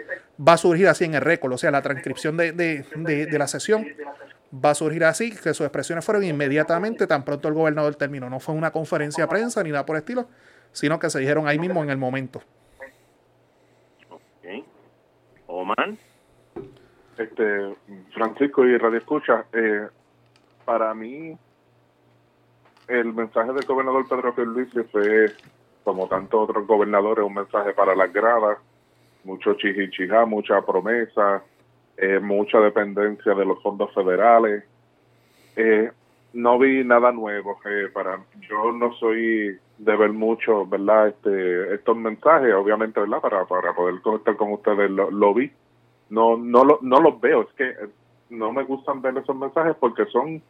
va 0.45 0.53
a 0.53 0.57
surgir 0.57 0.87
así 0.87 1.05
en 1.05 1.15
el 1.15 1.21
récord. 1.21 1.53
O 1.53 1.57
sea, 1.57 1.71
la 1.71 1.81
transcripción 1.81 2.35
de, 2.37 2.51
de, 2.51 3.37
la 3.37 3.47
sesión 3.47 3.87
va 4.53 4.71
a 4.71 4.75
surgir 4.75 5.05
así, 5.05 5.31
que 5.31 5.53
sus 5.53 5.61
expresiones 5.61 6.03
fueron 6.03 6.23
inmediatamente, 6.23 7.07
tan 7.07 7.23
pronto 7.23 7.47
el 7.47 7.53
gobernador 7.53 7.95
terminó. 7.95 8.29
No 8.29 8.39
fue 8.39 8.55
una 8.55 8.71
conferencia 8.71 9.23
de 9.23 9.27
prensa 9.27 9.63
ni 9.63 9.71
nada 9.71 9.85
por 9.85 9.95
el 9.95 10.01
estilo, 10.01 10.27
sino 10.71 10.99
que 10.99 11.09
se 11.09 11.19
dijeron 11.19 11.47
ahí 11.47 11.57
mismo 11.57 11.83
en 11.83 11.89
el 11.89 11.97
momento. 11.97 12.41
Ok. 14.09 14.65
Este, 17.17 17.75
Francisco 18.13 18.65
y 18.65 18.77
Radio 18.77 18.97
Escucha, 18.97 19.45
eh, 19.53 19.87
para 20.65 20.93
mí 20.93 21.37
el 22.87 23.13
mensaje 23.13 23.53
del 23.53 23.65
gobernador 23.65 24.07
Pedro 24.07 24.35
Pierluisi 24.35 24.83
fue, 24.91 25.31
como 25.83 26.07
tantos 26.07 26.49
otros 26.49 26.67
gobernadores, 26.67 27.25
un 27.25 27.33
mensaje 27.33 27.73
para 27.73 27.95
las 27.95 28.11
gradas, 28.11 28.57
mucho 29.23 29.55
chichichijá, 29.55 30.25
mucha 30.25 30.61
promesa, 30.61 31.43
eh, 31.97 32.19
mucha 32.19 32.59
dependencia 32.59 33.33
de 33.33 33.45
los 33.45 33.61
fondos 33.63 33.93
federales. 33.93 34.63
Eh, 35.55 35.91
no 36.33 36.59
vi 36.59 36.83
nada 36.83 37.11
nuevo. 37.11 37.59
Eh, 37.65 37.89
para 37.93 38.19
Yo 38.49 38.71
no 38.71 38.93
soy 38.93 39.57
de 39.77 39.95
ver 39.95 40.13
mucho, 40.13 40.65
¿verdad? 40.65 41.09
Este, 41.09 41.75
estos 41.75 41.97
mensajes, 41.97 42.53
obviamente, 42.53 42.99
¿verdad? 42.99 43.21
Para, 43.21 43.45
para 43.45 43.73
poder 43.73 44.01
conectar 44.01 44.35
con 44.35 44.53
ustedes, 44.53 44.89
lo, 44.89 45.33
vi. 45.33 45.51
No, 46.09 46.37
no, 46.37 46.63
lo, 46.63 46.79
no 46.81 46.99
los 46.99 47.19
veo, 47.19 47.41
es 47.41 47.53
que 47.55 47.73
no 48.29 48.51
me 48.51 48.63
gustan 48.63 49.01
ver 49.01 49.17
esos 49.17 49.35
mensajes 49.35 49.75
porque 49.79 50.05
son 50.05 50.41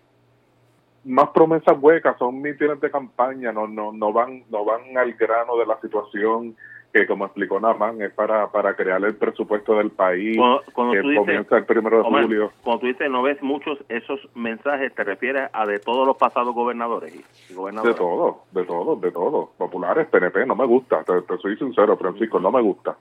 más 1.05 1.29
promesas 1.29 1.77
huecas, 1.79 2.17
son 2.17 2.41
mítines 2.41 2.79
de 2.81 2.91
campaña, 2.91 3.51
no, 3.51 3.67
no, 3.67 3.91
no 3.91 4.11
van, 4.11 4.43
no 4.49 4.65
van 4.65 4.97
al 4.97 5.13
grano 5.13 5.57
de 5.57 5.65
la 5.65 5.79
situación, 5.79 6.55
que 6.95 7.05
como 7.05 7.25
explicó 7.25 7.59
Naman, 7.59 8.01
es 8.01 8.13
para, 8.13 8.47
para 8.47 8.73
crear 8.73 9.03
el 9.03 9.15
presupuesto 9.15 9.75
del 9.75 9.91
país, 9.91 10.37
Cuando- 10.37 10.63
cuando 10.73 10.93
que 10.93 11.01
dices- 11.01 11.17
comienza 11.19 11.57
el 11.57 11.65
primero 11.65 11.97
de 11.97 12.03
Omar, 12.07 12.23
julio. 12.23 12.53
Cuando 12.63 12.79
tú 12.79 12.87
dices 12.87 13.11
no 13.11 13.21
ves 13.21 13.41
muchos 13.43 13.77
esos 13.89 14.17
mensajes, 14.33 14.95
¿te 14.95 15.03
refieres 15.03 15.49
a 15.51 15.65
de 15.65 15.79
todos 15.79 16.07
los 16.07 16.15
pasados 16.15 16.55
gobernadores 16.55 17.13
y 17.13 17.17
De 17.49 17.53
gobernadoras? 17.53 17.97
todo, 17.97 18.43
de 18.53 18.63
todo, 18.63 18.95
de 18.95 19.11
todo. 19.11 19.51
Populares, 19.57 20.07
PNP, 20.07 20.45
no 20.45 20.55
me 20.55 20.65
gusta, 20.65 21.03
te, 21.03 21.21
te 21.23 21.37
soy 21.39 21.57
sincero, 21.57 21.97
Francisco, 21.97 22.39
no 22.39 22.49
me 22.49 22.61
gusta. 22.61 22.95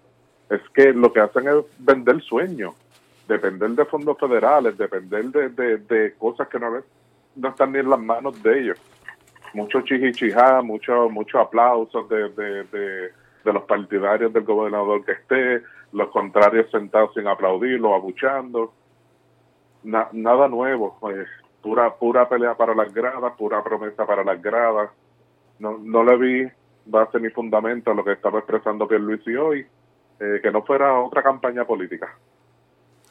Es 0.51 0.61
que 0.75 0.93
lo 0.93 1.13
que 1.13 1.21
hacen 1.21 1.47
es 1.47 1.65
vender 1.79 2.21
sueños, 2.23 2.75
depender 3.29 3.71
de 3.71 3.85
fondos 3.85 4.19
federales, 4.19 4.77
depender 4.77 5.27
de, 5.27 5.51
de, 5.51 5.77
de 5.77 6.15
cosas 6.15 6.49
que 6.49 6.59
no, 6.59 6.69
no 7.37 7.49
están 7.49 7.71
ni 7.71 7.79
en 7.79 7.91
las 7.91 8.01
manos 8.01 8.43
de 8.43 8.59
ellos. 8.59 8.79
Mucho 9.53 9.83
chichichijá, 9.83 10.63
mucho, 10.63 11.09
mucho 11.09 11.39
aplausos 11.39 12.09
de, 12.09 12.29
de, 12.31 12.65
de, 13.45 13.53
los 13.53 13.65
partidarios 13.65 14.33
del 14.33 14.45
gobernador 14.45 15.05
que 15.05 15.13
esté, 15.13 15.63
los 15.93 16.09
contrarios 16.11 16.71
sentados 16.71 17.13
sin 17.15 17.27
aplaudirlo, 17.27 17.95
abuchando. 17.95 18.73
Na- 19.83 20.09
nada 20.13 20.49
nuevo, 20.49 20.97
pues, 21.01 21.29
pura 21.63 21.95
pura 21.95 22.29
pelea 22.29 22.55
para 22.55 22.75
las 22.75 22.93
gradas, 22.93 23.35
pura 23.37 23.63
promesa 23.63 24.07
para 24.07 24.25
las 24.25 24.41
gradas. 24.41 24.91
No, 25.59 25.79
no 25.79 26.03
le 26.03 26.17
vi 26.17 26.51
base 26.87 27.21
ni 27.21 27.31
fundamento 27.31 27.91
a 27.91 27.95
lo 27.95 28.05
que 28.05 28.13
estaba 28.13 28.39
expresando 28.39 28.89
Pierluisi 28.89 29.35
hoy, 29.37 29.67
eh, 30.21 30.41
que 30.43 30.51
no 30.51 30.63
fuera 30.63 30.99
otra 31.01 31.23
campaña 31.23 31.65
política. 31.65 32.15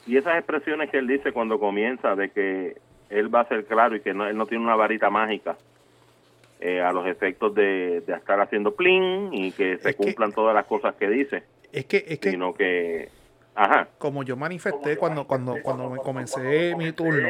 Y 0.05 0.17
esas 0.17 0.37
expresiones 0.37 0.89
que 0.89 0.97
él 0.97 1.07
dice 1.07 1.31
cuando 1.31 1.59
comienza 1.59 2.15
de 2.15 2.29
que 2.29 2.77
él 3.09 3.33
va 3.33 3.41
a 3.41 3.47
ser 3.47 3.65
claro 3.65 3.95
y 3.95 4.01
que 4.01 4.13
no, 4.13 4.27
él 4.27 4.37
no 4.37 4.45
tiene 4.45 4.63
una 4.63 4.75
varita 4.75 5.09
mágica 5.09 5.55
eh, 6.65 6.81
a 6.81 6.93
los 6.93 7.05
efectos 7.07 7.53
de, 7.53 8.01
de 8.07 8.13
estar 8.13 8.39
haciendo 8.39 8.73
plin 8.73 9.33
y 9.33 9.51
que 9.51 9.77
se 9.79 9.89
Es 9.89 9.95
que- 9.97 10.03
cumplan 10.03 10.31
todas 10.31 10.55
las 10.55 10.65
cosas 10.65 10.95
que 10.95 11.09
dice, 11.09 11.43
Es 11.73 11.85
que, 11.85 12.05
es 12.07 12.19
que 12.19 12.31
sino 12.31 12.53
que, 12.53 13.09
ajá, 13.53 13.89
como 13.97 14.23
yo 14.23 14.37
manifesté 14.37 14.95
cuando, 14.97 15.27
cuando, 15.27 15.61
cuando 15.61 15.89
me 15.89 15.99
comencé 15.99 16.73
mi 16.77 16.93
turno, 16.93 17.27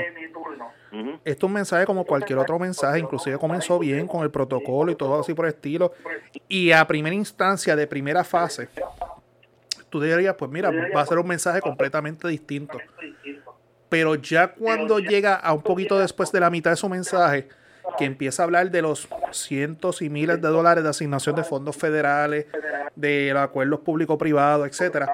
ujú, 0.91 1.09
esto 1.25 1.45
es 1.45 1.49
un 1.49 1.53
mensaje 1.53 1.85
como 1.85 2.05
cualquier 2.05 2.37
otro 2.37 2.59
mensaje, 2.59 2.99
inclusive 2.99 3.37
comenzó 3.39 3.79
bien 3.79 4.07
con 4.07 4.21
el 4.23 4.29
protocolo 4.29 4.91
y 4.91 4.95
todo 4.95 5.19
así 5.19 5.33
por 5.33 5.45
el 5.45 5.53
estilo. 5.53 5.93
Y 6.47 6.71
a 6.71 6.85
primera 6.85 7.15
instancia, 7.15 7.75
de 7.75 7.87
primera 7.87 8.23
fase, 8.23 8.69
tú 9.89 9.99
dirías, 9.99 10.35
pues 10.35 10.51
mira, 10.51 10.71
va 10.95 11.01
a 11.01 11.05
ser 11.05 11.17
un 11.17 11.27
mensaje 11.27 11.59
completamente 11.61 12.27
distinto. 12.27 12.77
Pero 13.89 14.15
ya 14.15 14.49
cuando 14.53 14.99
llega 14.99 15.35
a 15.35 15.53
un 15.53 15.61
poquito 15.61 15.99
después 15.99 16.31
de 16.31 16.39
la 16.39 16.49
mitad 16.49 16.71
de 16.71 16.77
su 16.77 16.89
mensaje, 16.89 17.47
que 17.97 18.05
empieza 18.05 18.43
a 18.43 18.45
hablar 18.45 18.71
de 18.71 18.81
los 18.81 19.07
cientos 19.31 20.01
y 20.01 20.09
miles 20.09 20.41
de 20.41 20.47
dólares 20.47 20.83
de 20.83 20.89
asignación 20.89 21.35
de 21.35 21.43
fondos 21.43 21.75
federales, 21.77 22.47
de 22.95 23.31
los 23.33 23.43
acuerdos 23.43 23.79
público-privados, 23.81 24.67
etcétera, 24.67 25.11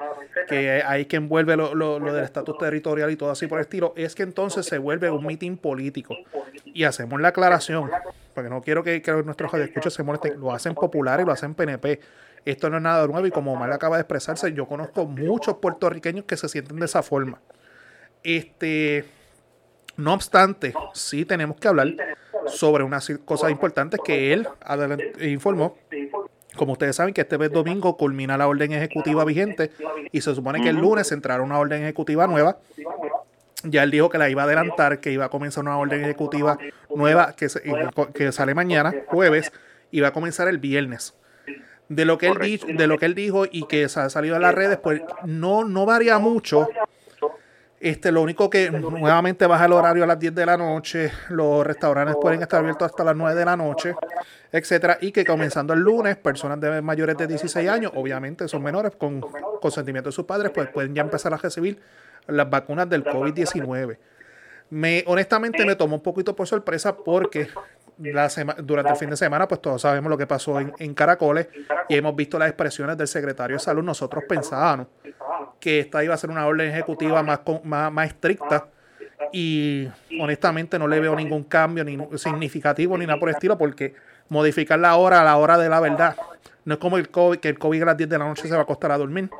que 0.48 0.82
hay 0.84 1.04
que 1.06 1.16
envuelve 1.16 1.56
lo, 1.56 1.74
lo- 1.74 1.98
lo 1.98 2.12
del 2.12 2.24
estatus 2.24 2.56
territorial 2.58 3.10
y 3.10 3.16
todo 3.16 3.30
así 3.30 3.46
por 3.46 3.58
el 3.58 3.62
estilo, 3.62 3.92
es 3.96 4.14
que 4.14 4.22
entonces 4.22 4.66
se 4.66 4.78
vuelve 4.78 5.10
un 5.10 5.24
mitin 5.26 5.56
político. 5.56 6.16
Y 6.64 6.84
hacemos 6.84 7.20
la 7.20 7.28
aclaración, 7.28 7.90
porque 8.34 8.50
no 8.50 8.60
quiero 8.62 8.82
que, 8.82 9.02
que 9.02 9.12
nuestros 9.22 9.52
escuchas 9.54 9.92
se 9.92 10.02
molesten, 10.02 10.38
lo 10.40 10.52
hacen 10.52 10.74
popular 10.74 11.20
y 11.20 11.24
lo 11.24 11.32
hacen 11.32 11.54
PNP. 11.54 12.00
Esto 12.44 12.70
no 12.70 12.78
es 12.78 12.82
nada 12.82 13.06
nuevo 13.06 13.26
y 13.26 13.30
como 13.30 13.52
Omar 13.52 13.70
acaba 13.72 13.96
de 13.96 14.02
expresarse, 14.02 14.52
yo 14.52 14.66
conozco 14.66 15.04
muchos 15.04 15.56
puertorriqueños 15.56 16.24
que 16.24 16.36
se 16.36 16.48
sienten 16.48 16.78
de 16.78 16.86
esa 16.86 17.02
forma. 17.02 17.38
Este, 18.22 19.04
no 19.96 20.14
obstante, 20.14 20.72
sí 20.94 21.24
tenemos 21.24 21.56
que 21.58 21.68
hablar 21.68 21.94
sobre 22.46 22.84
unas 22.84 23.10
cosas 23.24 23.50
importantes 23.50 24.00
que 24.04 24.32
él 24.32 24.48
informó. 25.20 25.76
Como 26.56 26.72
ustedes 26.72 26.96
saben 26.96 27.14
que 27.14 27.20
este 27.20 27.38
mes 27.38 27.52
domingo 27.52 27.96
culmina 27.96 28.36
la 28.36 28.48
orden 28.48 28.72
ejecutiva 28.72 29.24
vigente 29.24 29.70
y 30.10 30.20
se 30.20 30.34
supone 30.34 30.60
que 30.62 30.68
el 30.70 30.76
lunes 30.76 31.12
entrará 31.12 31.42
una 31.42 31.58
orden 31.58 31.82
ejecutiva 31.82 32.26
nueva. 32.26 32.58
Ya 33.62 33.82
él 33.82 33.90
dijo 33.90 34.08
que 34.08 34.16
la 34.18 34.28
iba 34.30 34.42
a 34.42 34.46
adelantar, 34.46 35.00
que 35.00 35.12
iba 35.12 35.26
a 35.26 35.28
comenzar 35.28 35.62
una 35.62 35.76
orden 35.78 36.02
ejecutiva 36.02 36.58
nueva 36.94 37.34
que, 37.36 37.48
se- 37.50 37.62
que 38.14 38.32
sale 38.32 38.54
mañana, 38.54 38.92
jueves, 39.08 39.52
y 39.90 40.00
va 40.00 40.08
a 40.08 40.12
comenzar 40.12 40.48
el 40.48 40.58
viernes. 40.58 41.14
De 41.88 42.04
lo 42.04 42.18
que 42.18 42.28
él 42.28 42.38
dijo, 42.40 42.66
de 42.68 42.86
lo 42.86 42.98
que 42.98 43.06
él 43.06 43.14
dijo 43.14 43.44
y 43.50 43.66
que 43.66 43.88
se 43.88 44.00
ha 44.00 44.08
salido 44.10 44.36
en 44.36 44.42
las 44.42 44.54
redes, 44.54 44.78
pues 44.78 45.02
no, 45.24 45.64
no 45.64 45.84
varía 45.86 46.18
mucho. 46.18 46.68
Este, 47.80 48.12
lo 48.12 48.20
único 48.20 48.50
que 48.50 48.70
nuevamente 48.70 49.46
baja 49.46 49.64
el 49.64 49.72
horario 49.72 50.04
a 50.04 50.06
las 50.06 50.18
10 50.18 50.34
de 50.34 50.44
la 50.44 50.58
noche, 50.58 51.10
los 51.30 51.66
restaurantes 51.66 52.14
pueden 52.20 52.42
estar 52.42 52.60
abiertos 52.60 52.90
hasta 52.90 53.02
las 53.02 53.16
9 53.16 53.34
de 53.34 53.44
la 53.46 53.56
noche, 53.56 53.94
etcétera, 54.52 54.98
y 55.00 55.10
que 55.10 55.24
comenzando 55.24 55.72
el 55.72 55.80
lunes, 55.80 56.18
personas 56.18 56.60
de 56.60 56.82
mayores 56.82 57.16
de 57.16 57.26
16 57.26 57.66
años, 57.70 57.92
obviamente 57.94 58.46
son 58.48 58.62
menores 58.62 58.92
con 58.96 59.22
consentimiento 59.62 60.10
de 60.10 60.12
sus 60.12 60.26
padres, 60.26 60.52
pues 60.54 60.68
pueden 60.68 60.94
ya 60.94 61.00
empezar 61.00 61.32
a 61.32 61.38
recibir 61.38 61.80
las 62.26 62.50
vacunas 62.50 62.86
del 62.90 63.02
COVID-19. 63.02 63.96
Me, 64.68 65.02
honestamente 65.06 65.64
me 65.64 65.74
tomó 65.74 65.96
un 65.96 66.02
poquito 66.02 66.36
por 66.36 66.46
sorpresa 66.46 66.94
porque 66.94 67.48
la 68.02 68.28
sema- 68.28 68.56
durante 68.58 68.90
el 68.92 68.96
fin 68.96 69.10
de 69.10 69.16
semana, 69.16 69.46
pues 69.46 69.60
todos 69.60 69.82
sabemos 69.82 70.10
lo 70.10 70.16
que 70.18 70.26
pasó 70.26 70.58
en, 70.60 70.72
en 70.78 70.94
Caracoles 70.94 71.48
y 71.88 71.96
hemos 71.96 72.16
visto 72.16 72.38
las 72.38 72.48
expresiones 72.48 72.96
del 72.96 73.08
secretario 73.08 73.56
de 73.56 73.60
salud. 73.60 73.82
Nosotros 73.82 74.24
pensábamos 74.28 74.86
que 75.60 75.80
esta 75.80 76.02
iba 76.02 76.14
a 76.14 76.16
ser 76.18 76.30
una 76.30 76.46
orden 76.46 76.70
ejecutiva 76.70 77.22
más, 77.22 77.40
más, 77.64 77.92
más 77.92 78.06
estricta 78.08 78.68
y 79.32 79.86
honestamente 80.18 80.78
no 80.78 80.88
le 80.88 80.98
veo 81.00 81.14
ningún 81.14 81.44
cambio 81.44 81.84
ni 81.84 81.98
significativo 82.18 82.96
ni 82.96 83.06
nada 83.06 83.20
por 83.20 83.28
el 83.28 83.34
estilo 83.34 83.56
porque 83.58 83.94
modificar 84.28 84.78
la 84.78 84.96
hora 84.96 85.20
a 85.20 85.24
la 85.24 85.36
hora 85.36 85.58
de 85.58 85.68
la 85.68 85.80
verdad 85.80 86.16
no 86.64 86.74
es 86.74 86.80
como 86.80 86.96
el 86.98 87.08
COVID, 87.10 87.38
que 87.38 87.48
el 87.48 87.58
COVID 87.58 87.82
a 87.82 87.86
las 87.86 87.96
10 87.96 88.08
de 88.10 88.18
la 88.18 88.24
noche 88.26 88.42
se 88.44 88.50
va 88.54 88.58
a 88.60 88.62
acostar 88.62 88.92
a 88.92 88.98
dormir. 88.98 89.30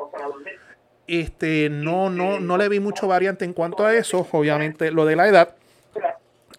Este, 1.07 1.69
no, 1.71 2.09
no, 2.09 2.39
no 2.41 2.57
le 2.57 2.69
vi 2.69 2.81
mucho 2.81 3.09
variante 3.09 3.45
en 3.45 3.53
cuanto 3.53 3.85
a 3.85 3.95
eso. 3.95 4.27
Obviamente, 4.33 4.91
lo 4.91 5.05
de 5.05 5.17
la 5.17 5.29
edad. 5.29 5.55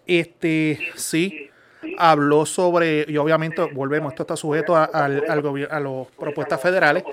Este, 0.06 0.78
sí, 0.94 1.50
habló 1.98 2.46
sobre, 2.46 3.04
y 3.08 3.16
obviamente, 3.16 3.62
volvemos, 3.72 4.12
esto 4.12 4.22
está 4.22 4.36
sujeto 4.36 4.76
a, 4.76 4.84
al, 4.84 5.24
al 5.28 5.42
gobier- 5.42 5.68
a 5.70 5.80
las 5.80 6.06
propuestas 6.18 6.60
federales, 6.60 7.04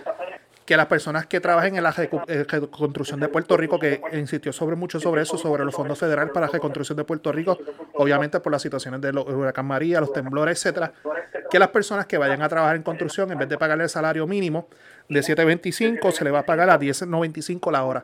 que 0.66 0.78
las 0.78 0.86
personas 0.86 1.26
que 1.26 1.40
trabajen 1.40 1.78
en 1.78 1.84
la 1.84 1.94
eh, 1.98 2.46
reconstrucción 2.48 3.20
de 3.20 3.28
Puerto 3.28 3.58
Rico, 3.58 3.80
que 3.80 4.00
insistió 4.14 4.54
sobre 4.54 4.76
mucho 4.76 5.00
sobre 5.00 5.24
eso, 5.24 5.36
sobre 5.36 5.66
los 5.66 5.74
fondos 5.74 5.98
federales 5.98 6.32
para 6.32 6.46
la 6.46 6.52
reconstrucción 6.52 6.96
de 6.96 7.04
Puerto 7.04 7.32
Rico, 7.32 7.58
obviamente 7.96 8.40
por 8.40 8.52
las 8.52 8.62
situaciones 8.62 9.02
de 9.02 9.12
los 9.12 9.26
huracán 9.28 9.66
María, 9.66 10.00
los 10.00 10.14
temblores, 10.14 10.58
etcétera, 10.64 10.94
que 11.50 11.58
las 11.58 11.70
personas 11.70 12.06
que 12.06 12.20
vayan 12.20 12.44
a 12.44 12.50
trabajar 12.50 12.76
en 12.76 12.84
construcción, 12.84 13.32
en 13.32 13.40
vez 13.40 13.50
de 13.50 13.58
pagarle 13.58 13.86
el 13.86 13.90
salario 13.90 14.28
mínimo 14.28 14.68
de 15.08 15.22
7.25, 15.22 16.12
se 16.12 16.24
le 16.24 16.30
va 16.30 16.40
a 16.40 16.46
pagar 16.46 16.70
a 16.70 16.80
10.95 16.80 17.72
la 17.72 17.84
hora. 17.86 18.04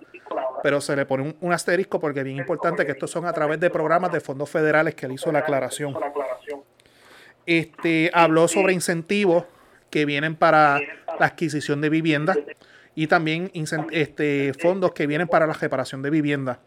Pero 0.66 0.82
se 0.82 0.96
le 0.96 1.06
pone 1.06 1.22
un, 1.22 1.38
un 1.42 1.54
asterisco 1.54 2.00
porque 2.00 2.22
es 2.22 2.26
bien 2.26 2.38
importante 2.38 2.88
que 2.88 2.94
estos 2.94 3.12
son 3.12 3.28
a 3.28 3.34
través 3.34 3.60
de 3.60 3.70
programas 3.70 4.12
de 4.12 4.20
fondos 4.20 4.50
federales 4.50 4.96
que 4.96 5.06
él 5.06 5.12
hizo 5.12 5.32
la 5.32 5.38
aclaración. 5.38 5.96
Este, 7.46 8.10
habló 8.12 8.48
sobre 8.48 8.74
incentivos 8.74 9.44
que 9.92 10.06
vienen 10.06 10.36
para 10.36 10.80
la 11.20 11.28
adquisición 11.28 11.82
de 11.82 11.90
vivienda 11.90 12.36
y 12.96 13.06
también 13.06 13.52
este, 13.92 14.54
fondos 14.60 14.92
que 14.94 15.06
vienen 15.06 15.28
para 15.28 15.46
la 15.46 15.54
reparación 15.54 16.02
de 16.02 16.10
vivienda. 16.10 16.62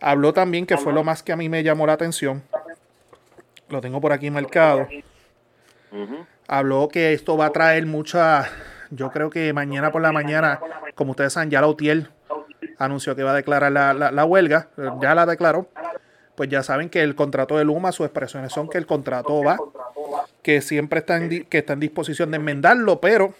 Habló 0.00 0.32
también, 0.32 0.64
que 0.64 0.78
fue 0.78 0.94
lo 0.94 1.04
más 1.04 1.22
que 1.22 1.32
a 1.32 1.36
mí 1.36 1.50
me 1.50 1.62
llamó 1.62 1.86
la 1.86 1.92
atención, 1.92 2.42
lo 3.68 3.82
tengo 3.82 4.00
por 4.00 4.14
aquí 4.14 4.30
marcado, 4.30 4.88
habló 6.46 6.88
que 6.88 7.12
esto 7.12 7.36
va 7.36 7.44
a 7.44 7.52
traer 7.52 7.84
mucha, 7.84 8.48
yo 8.88 9.10
creo 9.10 9.28
que 9.28 9.52
mañana 9.52 9.92
por 9.92 10.00
la 10.00 10.12
mañana, 10.12 10.60
como 10.94 11.10
ustedes 11.10 11.34
saben, 11.34 11.50
ya 11.50 11.60
la 11.60 11.66
UTIEL 11.66 12.08
anunció 12.78 13.14
que 13.16 13.22
va 13.22 13.32
a 13.32 13.34
declarar 13.34 13.72
la, 13.72 13.92
la- 13.94 14.10
la 14.10 14.24
huelga, 14.24 14.68
eh, 14.76 14.88
ya 15.00 15.14
la 15.14 15.26
declaró, 15.26 15.68
pues 16.34 16.48
ya 16.48 16.62
saben 16.62 16.88
que 16.88 17.02
el 17.02 17.14
contrato 17.14 17.56
de 17.58 17.64
Luma, 17.64 17.92
sus 17.92 18.06
expresiones 18.06 18.52
son 18.52 18.68
que 18.68 18.78
el 18.78 18.86
contrato 18.86 19.42
va, 19.42 19.58
que 20.42 20.60
siempre 20.60 21.00
está 21.00 21.16
en, 21.16 21.44
que 21.44 21.58
está 21.58 21.72
en 21.72 21.80
disposición 21.80 22.30
de 22.30 22.36
enmendarlo, 22.36 23.00
pero 23.00 23.34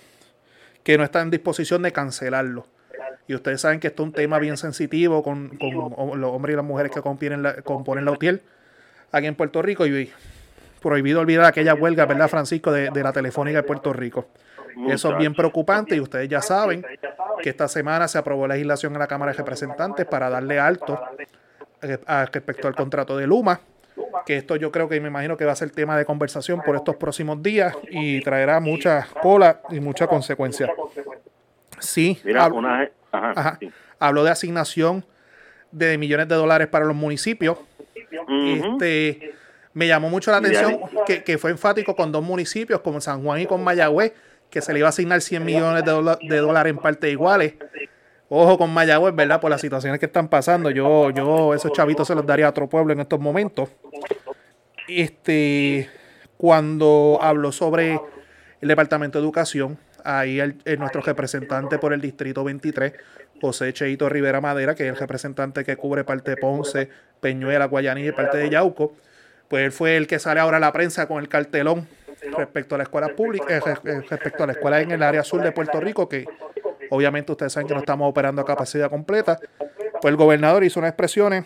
que 0.82 0.98
no 0.98 1.04
está 1.04 1.20
en 1.20 1.30
disposición 1.30 1.82
de 1.82 1.92
cancelarlo. 1.92 2.66
Y 3.28 3.34
ustedes 3.34 3.60
saben 3.60 3.78
que 3.78 3.88
esto 3.88 4.02
es 4.02 4.06
un 4.06 4.12
tema 4.12 4.38
bien 4.38 4.56
sensitivo 4.56 5.22
con, 5.22 5.50
con 5.58 6.20
los 6.20 6.30
hombres 6.32 6.54
y 6.54 6.56
las 6.56 6.64
mujeres 6.64 6.90
que 6.90 7.02
componen 7.02 7.42
la, 7.42 7.56
componen 7.62 8.04
la 8.04 8.12
UTIEL 8.12 8.40
aquí 9.12 9.26
en 9.26 9.34
Puerto 9.34 9.60
Rico 9.62 9.86
y 9.86 10.10
prohibido 10.80 11.20
olvidar 11.20 11.44
aquella 11.44 11.74
huelga, 11.74 12.06
¿verdad, 12.06 12.28
Francisco, 12.28 12.72
de, 12.72 12.90
de 12.90 13.02
la 13.02 13.12
Telefónica 13.12 13.58
de 13.58 13.62
Puerto 13.64 13.92
Rico? 13.92 14.28
Eso 14.86 15.10
es 15.12 15.18
bien 15.18 15.34
preocupante 15.34 15.96
y 15.96 16.00
ustedes 16.00 16.28
ya 16.28 16.40
saben 16.40 16.84
que 17.42 17.48
esta 17.50 17.66
semana 17.68 18.06
se 18.08 18.18
aprobó 18.18 18.46
legislación 18.46 18.92
en 18.92 18.98
la 19.00 19.06
Cámara 19.06 19.32
de 19.32 19.38
Representantes 19.38 20.06
para 20.06 20.30
darle 20.30 20.58
alto 20.58 21.00
a- 22.06 22.24
respecto 22.26 22.68
al 22.68 22.74
contrato 22.74 23.16
de 23.16 23.26
Luma, 23.26 23.60
que 24.26 24.36
esto 24.36 24.56
yo 24.56 24.70
creo 24.70 24.88
que 24.88 25.00
me 25.00 25.08
imagino 25.08 25.36
que 25.36 25.44
va 25.44 25.52
a 25.52 25.56
ser 25.56 25.70
tema 25.70 25.96
de 25.96 26.04
conversación 26.04 26.62
por 26.62 26.76
estos 26.76 26.96
próximos 26.96 27.42
días 27.42 27.74
y 27.90 28.20
traerá 28.22 28.60
mucha 28.60 29.06
cola 29.22 29.60
y 29.70 29.80
mucha 29.80 30.06
consecuencia. 30.06 30.70
Sí, 31.80 32.20
Mira, 32.24 32.46
hab- 32.46 32.54
una... 32.54 32.88
Ajá, 33.10 33.58
habló 33.98 34.22
de 34.24 34.30
asignación 34.30 35.04
de 35.72 35.96
millones 35.98 36.28
de 36.28 36.34
dólares 36.34 36.68
para 36.68 36.84
los 36.84 36.94
municipios. 36.96 37.58
Este, 38.28 39.34
me 39.72 39.86
llamó 39.86 40.08
mucho 40.08 40.30
la 40.30 40.38
atención 40.38 40.80
que, 41.06 41.22
que 41.24 41.38
fue 41.38 41.50
enfático 41.50 41.94
con 41.96 42.10
dos 42.12 42.22
municipios, 42.22 42.80
como 42.80 43.00
San 43.00 43.22
Juan 43.22 43.40
y 43.40 43.46
con 43.46 43.62
Mayagüez, 43.62 44.12
que 44.50 44.60
se 44.60 44.72
le 44.72 44.80
iba 44.80 44.88
a 44.88 44.90
asignar 44.90 45.20
100 45.20 45.44
millones 45.44 45.84
de, 45.84 46.16
de 46.28 46.36
dólares 46.38 46.70
en 46.70 46.78
partes 46.78 47.10
iguales. 47.10 47.54
Ojo 48.30 48.58
con 48.58 48.70
Mayagüez, 48.70 49.14
¿verdad? 49.14 49.40
Por 49.40 49.50
las 49.50 49.60
situaciones 49.60 49.98
que 49.98 50.06
están 50.06 50.28
pasando. 50.28 50.70
Yo, 50.70 51.10
yo 51.10 51.54
esos 51.54 51.72
chavitos 51.72 52.06
se 52.06 52.14
los 52.14 52.26
daría 52.26 52.46
a 52.46 52.50
otro 52.50 52.68
pueblo 52.68 52.92
en 52.92 53.00
estos 53.00 53.18
momentos. 53.18 53.70
Este, 54.86 55.88
cuando 56.36 57.18
habló 57.20 57.52
sobre 57.52 58.00
el 58.60 58.68
Departamento 58.68 59.18
de 59.18 59.24
Educación, 59.24 59.78
ahí 60.04 60.40
el, 60.40 60.56
nuestro 60.78 61.00
representante 61.00 61.78
por 61.78 61.92
el 61.92 62.00
Distrito 62.00 62.44
23, 62.44 62.92
José 63.40 63.72
Cheito 63.72 64.08
Rivera 64.08 64.40
Madera, 64.40 64.74
que 64.74 64.84
es 64.84 64.90
el 64.90 64.96
representante 64.96 65.64
que 65.64 65.76
cubre 65.76 66.04
parte 66.04 66.32
de 66.32 66.36
Ponce, 66.36 66.88
Peñuela, 67.20 67.66
Guayanilla 67.66 68.08
y 68.08 68.12
parte 68.12 68.36
de 68.36 68.50
Yauco, 68.50 68.94
pues 69.48 69.64
él 69.64 69.72
fue 69.72 69.96
el 69.96 70.06
que 70.06 70.18
sale 70.18 70.40
ahora 70.40 70.58
a 70.58 70.60
la 70.60 70.72
prensa 70.72 71.06
con 71.06 71.18
el 71.20 71.28
cartelón 71.28 71.86
respecto 72.36 72.74
a 72.74 72.78
la 72.78 72.84
escuela 72.84 73.08
pública, 73.08 73.46
eh, 73.56 73.60
respecto 74.08 74.44
a 74.44 74.46
la 74.46 74.52
escuela 74.52 74.80
en 74.80 74.90
el 74.90 75.02
área 75.02 75.22
sur 75.22 75.42
de 75.42 75.52
Puerto 75.52 75.80
Rico, 75.80 76.08
que 76.08 76.26
obviamente 76.90 77.32
ustedes 77.32 77.52
saben 77.52 77.66
que 77.66 77.74
no 77.74 77.80
estamos 77.80 78.08
operando 78.08 78.42
a 78.42 78.44
capacidad 78.44 78.90
completa. 78.90 79.38
Pues 80.00 80.12
el 80.12 80.16
gobernador 80.16 80.64
hizo 80.64 80.80
unas 80.80 80.90
expresiones 80.90 81.44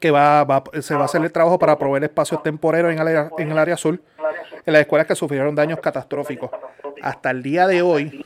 que 0.00 0.10
va, 0.10 0.46
se 0.80 0.94
va 0.94 1.02
a 1.02 1.04
hacer 1.04 1.22
el 1.22 1.32
trabajo 1.32 1.58
para 1.58 1.78
proveer 1.78 2.04
espacios 2.04 2.42
temporeros 2.42 2.92
en 2.92 2.98
el, 2.98 3.08
área, 3.08 3.30
en 3.38 3.50
el 3.50 3.58
área 3.58 3.76
sur 3.76 3.98
en 4.66 4.72
las 4.72 4.80
escuelas 4.80 5.06
que 5.06 5.14
sufrieron 5.14 5.54
daños 5.54 5.80
catastróficos. 5.80 6.50
Hasta 7.00 7.30
el 7.30 7.42
día 7.42 7.66
de 7.66 7.82
hoy, 7.82 8.24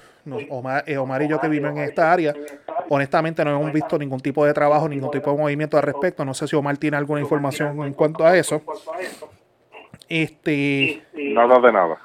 Omar, 0.48 0.84
eh, 0.86 0.96
Omar, 0.96 1.22
y 1.22 1.28
yo 1.28 1.40
que 1.40 1.48
vivimos 1.48 1.76
en 1.76 1.84
esta 1.84 2.10
área, 2.10 2.34
honestamente 2.88 3.44
no 3.44 3.60
hemos 3.60 3.72
visto 3.72 3.98
ningún 3.98 4.20
tipo 4.20 4.44
de 4.44 4.54
trabajo, 4.54 4.88
ningún 4.88 5.10
tipo 5.10 5.30
de 5.30 5.36
movimiento 5.36 5.76
al 5.76 5.82
respecto. 5.82 6.24
No 6.24 6.34
sé 6.34 6.48
si 6.48 6.56
Omar 6.56 6.76
tiene 6.78 6.96
alguna 6.96 7.20
información 7.20 7.82
en 7.84 7.92
cuanto 7.92 8.24
a 8.24 8.36
eso. 8.36 8.62
Este. 10.10 11.02
Nada 11.14 11.58
de 11.60 11.72
nada. 11.72 11.98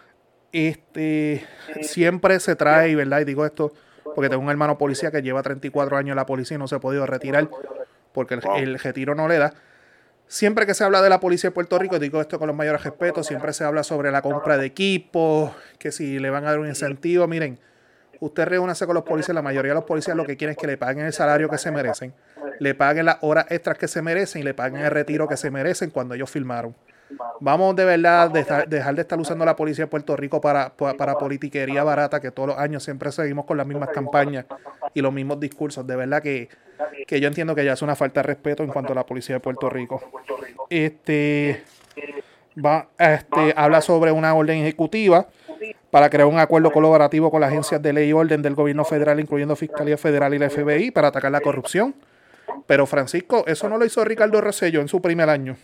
Este. 0.54 1.46
Siempre 1.82 2.40
se 2.40 2.56
trae, 2.56 2.96
¿verdad? 2.96 3.20
Y 3.20 3.26
digo 3.26 3.46
esto 3.46 3.74
porque 4.16 4.30
tengo 4.30 4.44
un 4.44 4.50
hermano 4.50 4.78
policía 4.78 5.12
que 5.12 5.22
lleva 5.22 5.42
34 5.44 5.98
años 5.98 6.12
en 6.12 6.16
la 6.16 6.26
policía 6.26 6.56
y 6.56 6.58
no 6.58 6.68
se 6.68 6.76
ha 6.76 6.80
podido 6.80 7.06
retirar 7.06 7.50
porque 8.14 8.36
el, 8.36 8.80
retiro 8.80 9.14
no 9.14 9.28
le 9.28 9.38
da. 9.38 9.54
Siempre 10.28 10.66
que 10.66 10.74
se 10.74 10.84
habla 10.84 11.02
de 11.02 11.10
la 11.10 11.20
policía 11.20 11.50
de 11.50 11.54
Puerto 11.54 11.78
Rico, 11.78 12.00
digo 12.00 12.22
esto 12.22 12.40
con 12.40 12.48
los 12.48 12.56
mayores 12.56 12.84
respetos, 12.84 13.28
siempre 13.28 13.52
se 13.54 13.64
habla 13.64 13.84
sobre 13.84 14.12
la 14.12 14.22
compra 14.22 14.58
de 14.58 14.66
equipos, 14.66 15.52
que 15.78 15.92
si 15.92 16.18
le 16.18 16.30
van 16.30 16.46
a 16.46 16.52
dar 16.52 16.60
un 16.60 16.68
incentivo. 16.68 17.28
Miren, 17.28 17.60
usted 18.22 18.46
reúnase 18.46 18.86
con 18.86 18.96
los 18.96 19.04
policías, 19.04 19.36
la 19.36 19.42
mayoría 19.42 19.72
de 19.72 19.76
los 19.76 19.84
policías 19.84 20.16
lo 20.16 20.26
que 20.26 20.38
quieren 20.38 20.54
es 20.54 20.58
que 20.58 20.68
le 20.68 20.78
paguen 20.78 21.06
el 21.06 21.14
salario 21.14 21.50
que 21.50 21.58
se 21.58 21.72
merecen, 21.72 22.14
le 22.60 22.74
paguen 22.74 23.06
las 23.06 23.18
horas 23.22 23.48
extras 23.50 23.78
que 23.78 23.88
se 23.88 24.02
merecen 24.02 24.42
y 24.42 24.46
le 24.46 24.54
paguen 24.54 24.82
el 24.82 24.92
retiro 24.92 25.28
que 25.28 25.38
se 25.38 25.52
merecen 25.52 25.90
cuando 25.90 26.16
ellos 26.16 26.30
firmaron. 26.30 26.76
Vamos 27.40 27.76
de 27.76 27.86
verdad 27.86 28.30
dejar, 28.30 28.68
dejar 28.68 28.96
de 28.96 29.02
estar 29.02 29.20
usando 29.20 29.46
la 29.46 29.56
policía 29.56 29.86
de 29.86 29.92
Puerto 29.92 30.16
Rico 30.16 30.42
para, 30.42 30.74
para, 30.76 31.18
politiquería 31.18 31.84
barata, 31.84 32.20
que 32.20 32.32
todos 32.32 32.50
los 32.50 32.58
años 32.58 32.84
siempre 32.84 33.12
seguimos 33.12 33.46
con 33.46 33.58
las 33.58 33.68
mismas 33.68 33.90
campañas 33.90 34.46
y 34.94 35.02
los 35.02 35.14
mismos 35.14 35.40
discursos. 35.40 35.86
De 35.86 35.96
verdad 35.96 36.22
que, 36.22 36.50
que 37.08 37.20
yo 37.20 37.28
entiendo 37.28 37.56
que 37.56 37.66
ya 37.66 37.74
es 37.74 37.82
una 37.82 37.96
falta 37.96 38.22
de 38.22 38.28
respeto 38.28 38.64
en 38.64 38.70
cuanto 38.70 38.94
a 38.94 38.96
la 38.96 39.06
policía 39.06 39.36
de 39.36 39.40
Puerto 39.40 39.70
Rico. 39.70 40.02
Este, 40.70 41.64
va, 42.64 42.88
este 42.98 43.54
habla 43.56 43.82
sobre 43.82 44.12
una 44.12 44.34
orden 44.34 44.60
ejecutiva 44.60 45.28
para 45.92 46.10
crear 46.10 46.28
un 46.28 46.40
acuerdo 46.40 46.72
colaborativo 46.72 47.32
con 47.32 47.42
las 47.42 47.50
agencias 47.50 47.82
de 47.82 47.94
ley 47.94 48.10
y 48.10 48.14
orden 48.14 48.42
del 48.42 48.56
gobierno 48.56 48.84
federal, 48.84 49.20
incluyendo 49.20 49.56
Fiscalía 49.56 49.98
Federal 49.98 50.34
y 50.34 50.40
la 50.40 50.50
FBI, 50.50 50.92
para 50.92 51.08
atacar 51.08 51.32
la 51.32 51.42
corrupción. 51.42 51.96
Pero 52.68 52.86
Francisco, 52.86 53.44
eso 53.48 53.70
no 53.70 53.78
lo 53.78 53.86
hizo 53.86 54.04
Ricardo 54.04 54.42
Rosello 54.42 54.82
en 54.82 54.88
su 54.88 55.02
primer 55.02 55.30
año. 55.30 55.56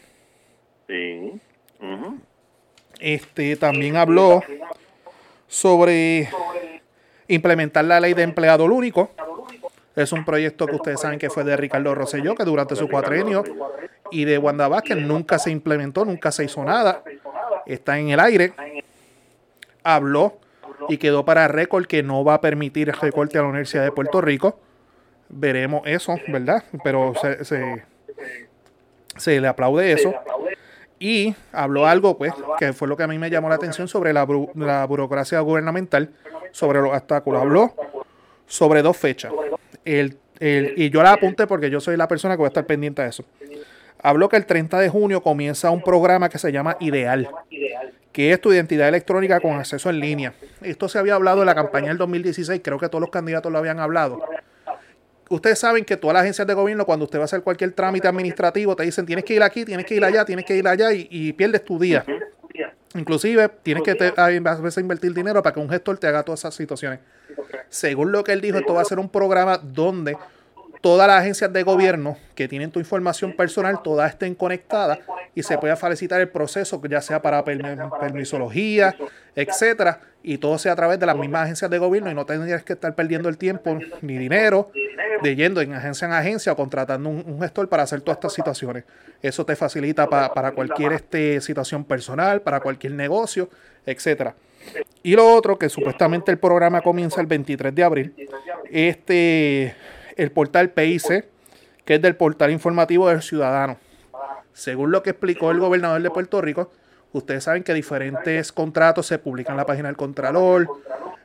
Este 3.00 3.56
también 3.56 3.96
habló 3.98 4.44
sobre 5.48 6.30
implementar 7.28 7.86
la 7.86 8.00
ley 8.00 8.14
de 8.14 8.24
empleado 8.24 8.66
único. 8.66 9.12
Es 9.96 10.12
un 10.12 10.24
proyecto 10.24 10.68
que 10.68 10.76
ustedes 10.76 11.02
saben 11.02 11.20
que 11.20 11.30
fue 11.30 11.44
de 11.44 11.58
Ricardo 11.58 11.94
Rosselló, 11.96 12.36
que 12.36 12.46
durante 12.46 12.76
su 12.76 12.88
cuatrenio, 12.88 13.44
y 14.10 14.26
de 14.26 14.38
Wanda 14.38 14.68
Vázquez 14.68 14.98
nunca 14.98 15.40
se 15.40 15.52
implementó, 15.52 16.06
nunca 16.06 16.32
se 16.32 16.46
hizo 16.46 16.64
nada. 16.64 17.04
Está 17.66 17.98
en 18.00 18.10
el 18.10 18.20
aire. 18.20 18.54
Habló 19.84 20.38
y 20.88 20.98
quedó 20.98 21.26
para 21.26 21.48
récord 21.48 21.86
que 21.86 22.04
no 22.04 22.24
va 22.24 22.36
a 22.36 22.42
permitir 22.42 22.90
el 22.90 22.96
recorte 22.96 23.38
a 23.38 23.42
la 23.42 23.48
Universidad 23.48 23.84
de 23.84 23.92
Puerto 23.92 24.22
Rico. 24.22 24.60
Veremos 25.30 25.82
eso, 25.86 26.16
¿verdad? 26.28 26.64
Pero 26.84 27.14
se, 27.44 27.84
se 29.18 29.42
le 29.42 29.48
aplaude 29.48 29.92
eso. 29.92 30.14
Y 31.02 31.34
habló 31.52 31.88
algo, 31.88 32.16
pues, 32.16 32.32
que 32.60 32.74
fue 32.74 32.88
lo 32.88 32.96
que 32.96 33.02
a 33.02 33.08
mí 33.08 33.18
me 33.18 33.32
llamó 33.32 33.50
la 33.50 33.56
atención 33.56 33.88
sobre 33.88 34.14
la, 34.14 34.24
burocracia 34.24 35.40
gubernamental, 35.40 36.12
sobre 36.52 36.80
los 36.80 36.92
obstáculos. 36.92 37.42
Habló 37.42 37.74
sobre 38.46 38.84
dos 38.84 38.98
fechas. 38.98 39.34
El, 39.84 40.20
y 40.40 40.92
yo 40.92 41.02
la 41.02 41.14
apunté 41.14 41.48
porque 41.48 41.72
yo 41.72 41.80
soy 41.82 41.98
la 41.98 42.08
persona 42.08 42.36
que 42.36 42.42
va 42.42 42.48
a 42.48 42.50
estar 42.50 42.68
pendiente 42.68 43.02
de 43.02 43.10
eso. 43.10 43.26
Habló 44.04 44.30
que 44.30 44.38
el 44.38 44.46
30 44.46 44.78
de 44.78 44.90
junio 44.90 45.24
comienza 45.24 45.72
un 45.72 45.82
programa 45.82 46.30
que 46.30 46.38
se 46.38 46.52
llama 46.52 46.78
Ideal, 46.80 47.28
que 48.12 48.32
es 48.32 48.40
tu 48.40 48.54
identidad 48.54 48.88
electrónica 48.88 49.40
con 49.40 49.54
acceso 49.54 49.90
en 49.90 50.00
línea. 50.00 50.34
Esto 50.62 50.88
se 50.88 51.00
había 51.00 51.16
hablado 51.16 51.40
en 51.40 51.48
la 51.48 51.56
campaña 51.56 51.88
del 51.88 51.98
2016, 51.98 52.62
creo 52.64 52.78
que 52.78 52.90
todos 52.90 53.02
los 53.02 53.10
candidatos 53.10 53.52
lo 53.52 53.58
habían 53.58 53.80
hablado 53.80 54.20
ustedes 55.32 55.60
saben 55.60 55.86
que 55.86 55.98
todas 55.98 56.14
las 56.14 56.22
agencias 56.22 56.48
de 56.48 56.54
gobierno, 56.54 56.86
cuando 56.86 57.06
usted 57.06 57.20
va 57.20 57.24
a 57.24 57.26
hacer 57.26 57.42
cualquier 57.42 57.72
trámite 57.72 58.08
administrativo, 58.08 58.76
te 58.76 58.84
dicen 58.84 59.06
tienes 59.06 59.26
que 59.26 59.34
ir 59.34 59.44
aquí, 59.44 59.66
tienes 59.66 59.86
que 59.86 59.96
ir 59.96 60.04
allá, 60.04 60.26
tienes 60.26 60.46
que 60.46 60.56
ir 60.56 60.68
allá 60.68 60.92
y, 60.94 61.34
pierdes 61.34 61.66
tu 61.66 61.80
día. 61.80 62.06
Inclusive 62.94 63.50
tienes 63.64 63.84
que 63.84 64.14
a 64.16 64.28
veces 64.28 64.78
invertir 64.82 65.14
dinero 65.14 65.42
para 65.42 65.54
que 65.54 65.60
un 65.60 65.70
gestor 65.70 65.98
te 65.98 66.08
haga 66.08 66.24
todas 66.24 66.42
esas 66.42 66.54
situaciones. 66.54 67.00
Según 67.70 68.12
lo 68.12 68.24
que 68.24 68.34
él 68.34 68.42
dijo, 68.42 68.58
esto 68.58 68.74
va 68.74 68.82
a 68.82 68.86
ser 68.86 69.00
un 69.00 69.10
programa 69.10 69.58
donde 69.58 70.18
todas 70.82 71.08
las 71.08 71.22
agencias 71.22 71.54
de 71.54 71.64
gobierno 71.64 72.18
que 72.36 72.48
tienen 72.48 72.72
tu 72.72 72.80
información 72.80 73.34
personal, 73.34 73.82
todas 73.84 74.12
estén 74.12 74.36
conectadas 74.36 75.00
y 75.36 75.44
se 75.44 75.58
pueda 75.58 75.76
facilitar 75.76 76.20
el 76.20 76.30
proceso, 76.30 76.82
ya 76.90 77.02
sea 77.02 77.22
para 77.22 77.44
permisología, 77.46 78.96
etcétera, 79.36 80.02
y 80.24 80.38
todo 80.38 80.58
sea 80.58 80.74
a 80.74 80.76
través 80.76 81.00
de 81.00 81.06
las 81.06 81.16
mismas 81.16 81.44
agencias 81.44 81.70
de 81.72 81.78
gobierno 81.78 82.12
y 82.12 82.16
no 82.16 82.26
tendrías 82.26 82.64
que 82.64 82.74
estar 82.74 82.94
perdiendo 82.96 83.30
el 83.30 83.38
tiempo 83.38 83.78
ni 84.02 84.18
dinero 84.18 84.72
de 85.22 85.36
yendo 85.36 85.62
en 85.62 85.74
agencia 85.74 86.08
en 86.08 86.14
agencia 86.14 86.52
o 86.52 86.56
contratando 86.56 87.10
un, 87.10 87.40
gestor 87.40 87.70
para 87.70 87.84
hacer 87.84 88.02
todas 88.02 88.18
estas 88.18 88.34
situaciones. 88.34 88.84
Eso 89.22 89.46
te 89.46 89.56
facilita 89.56 90.08
para 90.08 90.52
cualquier 90.52 90.94
este, 90.94 91.42
situación 91.42 91.86
personal, 91.86 92.42
para 92.42 92.60
cualquier 92.60 92.94
negocio, 92.94 93.50
etcétera. 93.86 94.36
Y 95.04 95.16
lo 95.16 95.34
otro, 95.34 95.58
que 95.58 95.70
supuestamente 95.70 96.32
el 96.32 96.38
programa 96.38 96.82
comienza 96.82 97.22
el 97.22 97.28
23 97.28 97.74
de 97.74 97.84
abril, 97.84 98.14
este 98.70 99.76
el 100.22 100.32
portal 100.32 100.70
PIC, 100.70 101.26
que 101.84 101.96
es 101.96 102.02
del 102.02 102.16
portal 102.16 102.52
informativo 102.52 103.10
del 103.10 103.24
ciudadano. 103.24 103.78
Según 104.54 104.92
lo 104.92 105.02
que 105.02 105.12
explicó 105.12 105.50
el 105.50 105.60
gobernador 105.60 106.00
de 106.00 106.12
Puerto 106.12 106.42
Rico, 106.42 106.72
ustedes 107.12 107.46
saben 107.46 107.64
que 107.64 107.74
diferentes 107.74 108.52
contratos 108.52 109.08
se 109.08 109.18
publican 109.18 109.54
en 109.54 109.58
la 109.58 109.66
página 109.66 109.88
del 109.88 109.98
Contralor, 109.98 110.68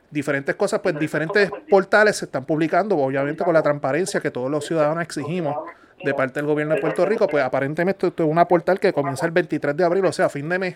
diferentes 0.09 0.55
cosas, 0.55 0.79
pues 0.79 0.97
diferentes 0.97 1.51
portales 1.69 2.15
se 2.15 2.25
están 2.25 2.45
publicando, 2.45 2.97
obviamente 2.97 3.43
con 3.43 3.53
la 3.53 3.61
transparencia 3.61 4.19
que 4.19 4.31
todos 4.31 4.49
los 4.49 4.65
ciudadanos 4.65 5.03
exigimos 5.03 5.55
de 6.03 6.13
parte 6.15 6.39
del 6.39 6.47
gobierno 6.47 6.73
de 6.73 6.81
Puerto 6.81 7.05
Rico, 7.05 7.27
pues 7.27 7.43
aparentemente 7.43 8.07
esto 8.07 8.23
es 8.23 8.29
una 8.29 8.47
portal 8.47 8.79
que 8.79 8.93
comienza 8.93 9.27
el 9.27 9.31
23 9.31 9.77
de 9.77 9.83
abril, 9.83 10.05
o 10.05 10.11
sea, 10.11 10.25
a 10.25 10.29
fin 10.29 10.49
de 10.49 10.57
mes, 10.57 10.75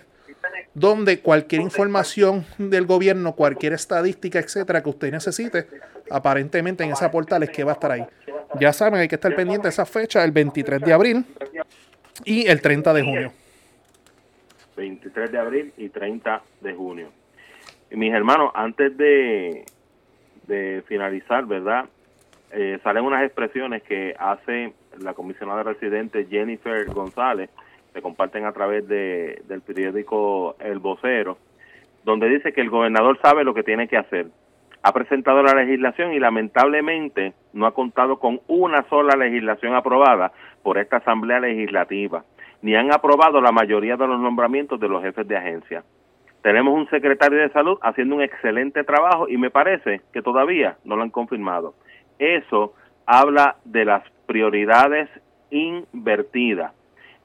donde 0.73 1.19
cualquier 1.19 1.61
información 1.61 2.45
del 2.57 2.85
gobierno, 2.85 3.33
cualquier 3.33 3.73
estadística, 3.73 4.39
etcétera, 4.39 4.81
que 4.81 4.89
usted 4.89 5.11
necesite, 5.11 5.67
aparentemente 6.09 6.83
en 6.83 6.91
esa 6.91 7.11
portal 7.11 7.43
es 7.43 7.49
que 7.49 7.63
va 7.63 7.71
a 7.71 7.73
estar 7.73 7.91
ahí. 7.91 8.05
Ya 8.59 8.73
saben, 8.73 8.99
hay 8.99 9.07
que 9.07 9.15
estar 9.15 9.35
pendiente 9.35 9.63
de 9.63 9.69
esa 9.69 9.85
fecha, 9.85 10.23
el 10.23 10.31
23 10.31 10.81
de 10.81 10.93
abril 10.93 11.25
y 12.25 12.47
el 12.47 12.61
30 12.61 12.93
de 12.93 13.03
junio. 13.03 13.33
23 14.75 15.31
de 15.31 15.37
abril 15.37 15.73
y 15.77 15.89
30 15.89 16.41
de 16.61 16.73
junio. 16.73 17.09
Y 17.89 17.95
mis 17.97 18.13
hermanos, 18.13 18.51
antes 18.53 18.95
de, 18.97 19.65
de 20.47 20.83
finalizar, 20.87 21.45
¿verdad? 21.45 21.85
Eh, 22.51 22.79
salen 22.83 23.05
unas 23.05 23.23
expresiones 23.23 23.83
que 23.83 24.15
hace 24.17 24.73
la 24.99 25.13
comisionada 25.13 25.63
residente 25.63 26.27
Jennifer 26.29 26.85
González, 26.87 27.49
se 27.93 28.01
comparten 28.01 28.45
a 28.45 28.51
través 28.51 28.87
de, 28.87 29.41
del 29.47 29.61
periódico 29.61 30.55
El 30.59 30.79
Vocero, 30.79 31.37
donde 32.03 32.29
dice 32.29 32.53
que 32.53 32.61
el 32.61 32.69
gobernador 32.69 33.19
sabe 33.21 33.43
lo 33.43 33.53
que 33.53 33.63
tiene 33.63 33.87
que 33.87 33.97
hacer. 33.97 34.27
Ha 34.83 34.93
presentado 34.93 35.43
la 35.43 35.53
legislación 35.53 36.13
y 36.13 36.19
lamentablemente 36.19 37.33
no 37.53 37.67
ha 37.67 37.73
contado 37.73 38.17
con 38.17 38.41
una 38.47 38.83
sola 38.89 39.15
legislación 39.15 39.75
aprobada 39.75 40.31
por 40.63 40.77
esta 40.77 40.97
Asamblea 40.97 41.39
Legislativa, 41.39 42.23
ni 42.61 42.75
han 42.75 42.91
aprobado 42.91 43.41
la 43.41 43.51
mayoría 43.51 43.95
de 43.97 44.07
los 44.07 44.19
nombramientos 44.19 44.79
de 44.79 44.87
los 44.87 45.03
jefes 45.03 45.27
de 45.27 45.37
agencia. 45.37 45.83
Tenemos 46.41 46.73
un 46.73 46.89
secretario 46.89 47.39
de 47.39 47.49
salud 47.49 47.77
haciendo 47.83 48.15
un 48.15 48.23
excelente 48.23 48.83
trabajo 48.83 49.29
y 49.29 49.37
me 49.37 49.51
parece 49.51 50.01
que 50.11 50.23
todavía 50.23 50.77
no 50.83 50.95
lo 50.95 51.03
han 51.03 51.11
confirmado. 51.11 51.75
Eso 52.17 52.73
habla 53.05 53.57
de 53.65 53.85
las 53.85 54.03
prioridades 54.25 55.09
invertidas 55.51 56.73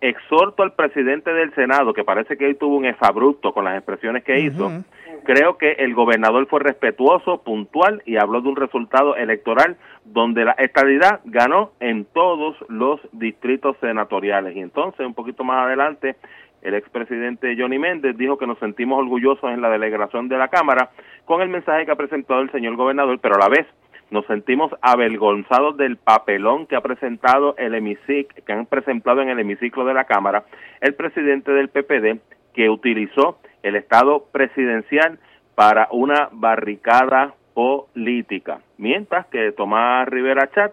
exhorto 0.01 0.63
al 0.63 0.73
presidente 0.73 1.33
del 1.33 1.55
Senado, 1.55 1.93
que 1.93 2.05
parece 2.05 2.37
que 2.37 2.47
hoy 2.47 2.55
tuvo 2.55 2.77
un 2.77 2.85
exabrupto 2.85 3.53
con 3.53 3.65
las 3.65 3.77
expresiones 3.77 4.25
que 4.25 4.41
hizo, 4.41 4.71
creo 5.25 5.57
que 5.57 5.73
el 5.73 5.95
gobernador 5.95 6.47
fue 6.49 6.61
respetuoso, 6.61 7.43
puntual 7.43 8.03
y 8.05 8.17
habló 8.17 8.41
de 8.41 8.49
un 8.49 8.57
resultado 8.57 9.17
electoral 9.17 9.77
donde 10.05 10.45
la 10.45 10.53
estabilidad 10.53 11.21
ganó 11.25 11.73
en 11.81 12.05
todos 12.05 12.57
los 12.69 13.01
distritos 13.13 13.77
senatoriales. 13.81 14.55
Y 14.55 14.61
entonces, 14.61 15.07
un 15.07 15.15
poquito 15.15 15.45
más 15.45 15.67
adelante, 15.67 16.17
el 16.63 16.75
expresidente 16.75 17.57
Johnny 17.57 17.79
Méndez 17.79 18.17
dijo 18.17 18.39
que 18.39 18.47
nos 18.47 18.59
sentimos 18.59 18.99
orgullosos 18.99 19.51
en 19.51 19.61
la 19.61 19.71
delegación 19.71 20.29
de 20.29 20.37
la 20.37 20.49
Cámara 20.49 20.91
con 21.25 21.41
el 21.41 21.49
mensaje 21.49 21.87
que 21.87 21.93
ha 21.93 21.97
presentado 21.97 22.41
el 22.41 22.51
señor 22.51 22.77
gobernador, 22.77 23.19
pero 23.21 23.37
a 23.37 23.39
la 23.39 23.49
vez 23.49 23.67
nos 24.11 24.27
sentimos 24.27 24.73
avergonzados 24.83 25.77
del 25.77 25.97
papelón 25.97 26.66
que 26.66 26.77
ha 26.77 26.81
presentado 26.81 27.57
el 27.59 27.75
hemiciclo, 27.75 28.45
que 28.45 28.53
han 28.53 28.66
presentado 28.66 29.23
en 29.23 29.31
el 29.31 29.40
hemiciclo 29.40 29.85
de 29.85 29.95
la 29.95 30.05
Cámara 30.05 30.45
el 30.81 30.95
presidente 30.95 31.53
del 31.53 31.69
PPD 31.69 32.21
que 32.55 32.71
utilizó 32.71 33.38
el 33.62 33.77
Estado 33.77 34.25
presidencial 34.33 35.19
para 35.55 35.88
una 35.90 36.29
barricada 36.33 37.35
política. 37.55 38.61
Mientras 38.79 39.27
que 39.27 39.53
Tomás 39.53 40.09
Rivera 40.09 40.51
Chat 40.51 40.73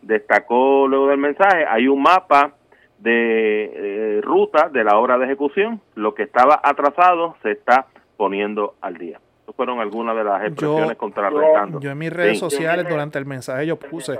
destacó 0.00 0.88
luego 0.88 1.08
del 1.08 1.18
mensaje, 1.18 1.64
hay 1.68 1.88
un 1.88 2.02
mapa 2.02 2.54
de 2.98 3.64
eh, 3.64 4.20
ruta 4.22 4.68
de 4.68 4.84
la 4.84 4.98
obra 4.98 5.18
de 5.18 5.26
ejecución, 5.26 5.80
lo 5.94 6.14
que 6.14 6.22
estaba 6.22 6.60
atrasado 6.62 7.36
se 7.42 7.52
está 7.52 7.86
poniendo 8.16 8.74
al 8.80 8.96
día. 8.96 9.20
Fueron 9.56 9.80
algunas 9.80 10.16
de 10.16 10.24
las 10.24 10.44
expresiones 10.44 10.96
contrarrestando. 10.96 11.80
Yo 11.80 11.90
en 11.90 11.98
mis 11.98 12.12
redes 12.12 12.38
sociales 12.38 12.86
durante 12.88 13.18
el 13.18 13.26
mensaje 13.26 13.66
yo 13.66 13.76
puse 13.78 14.18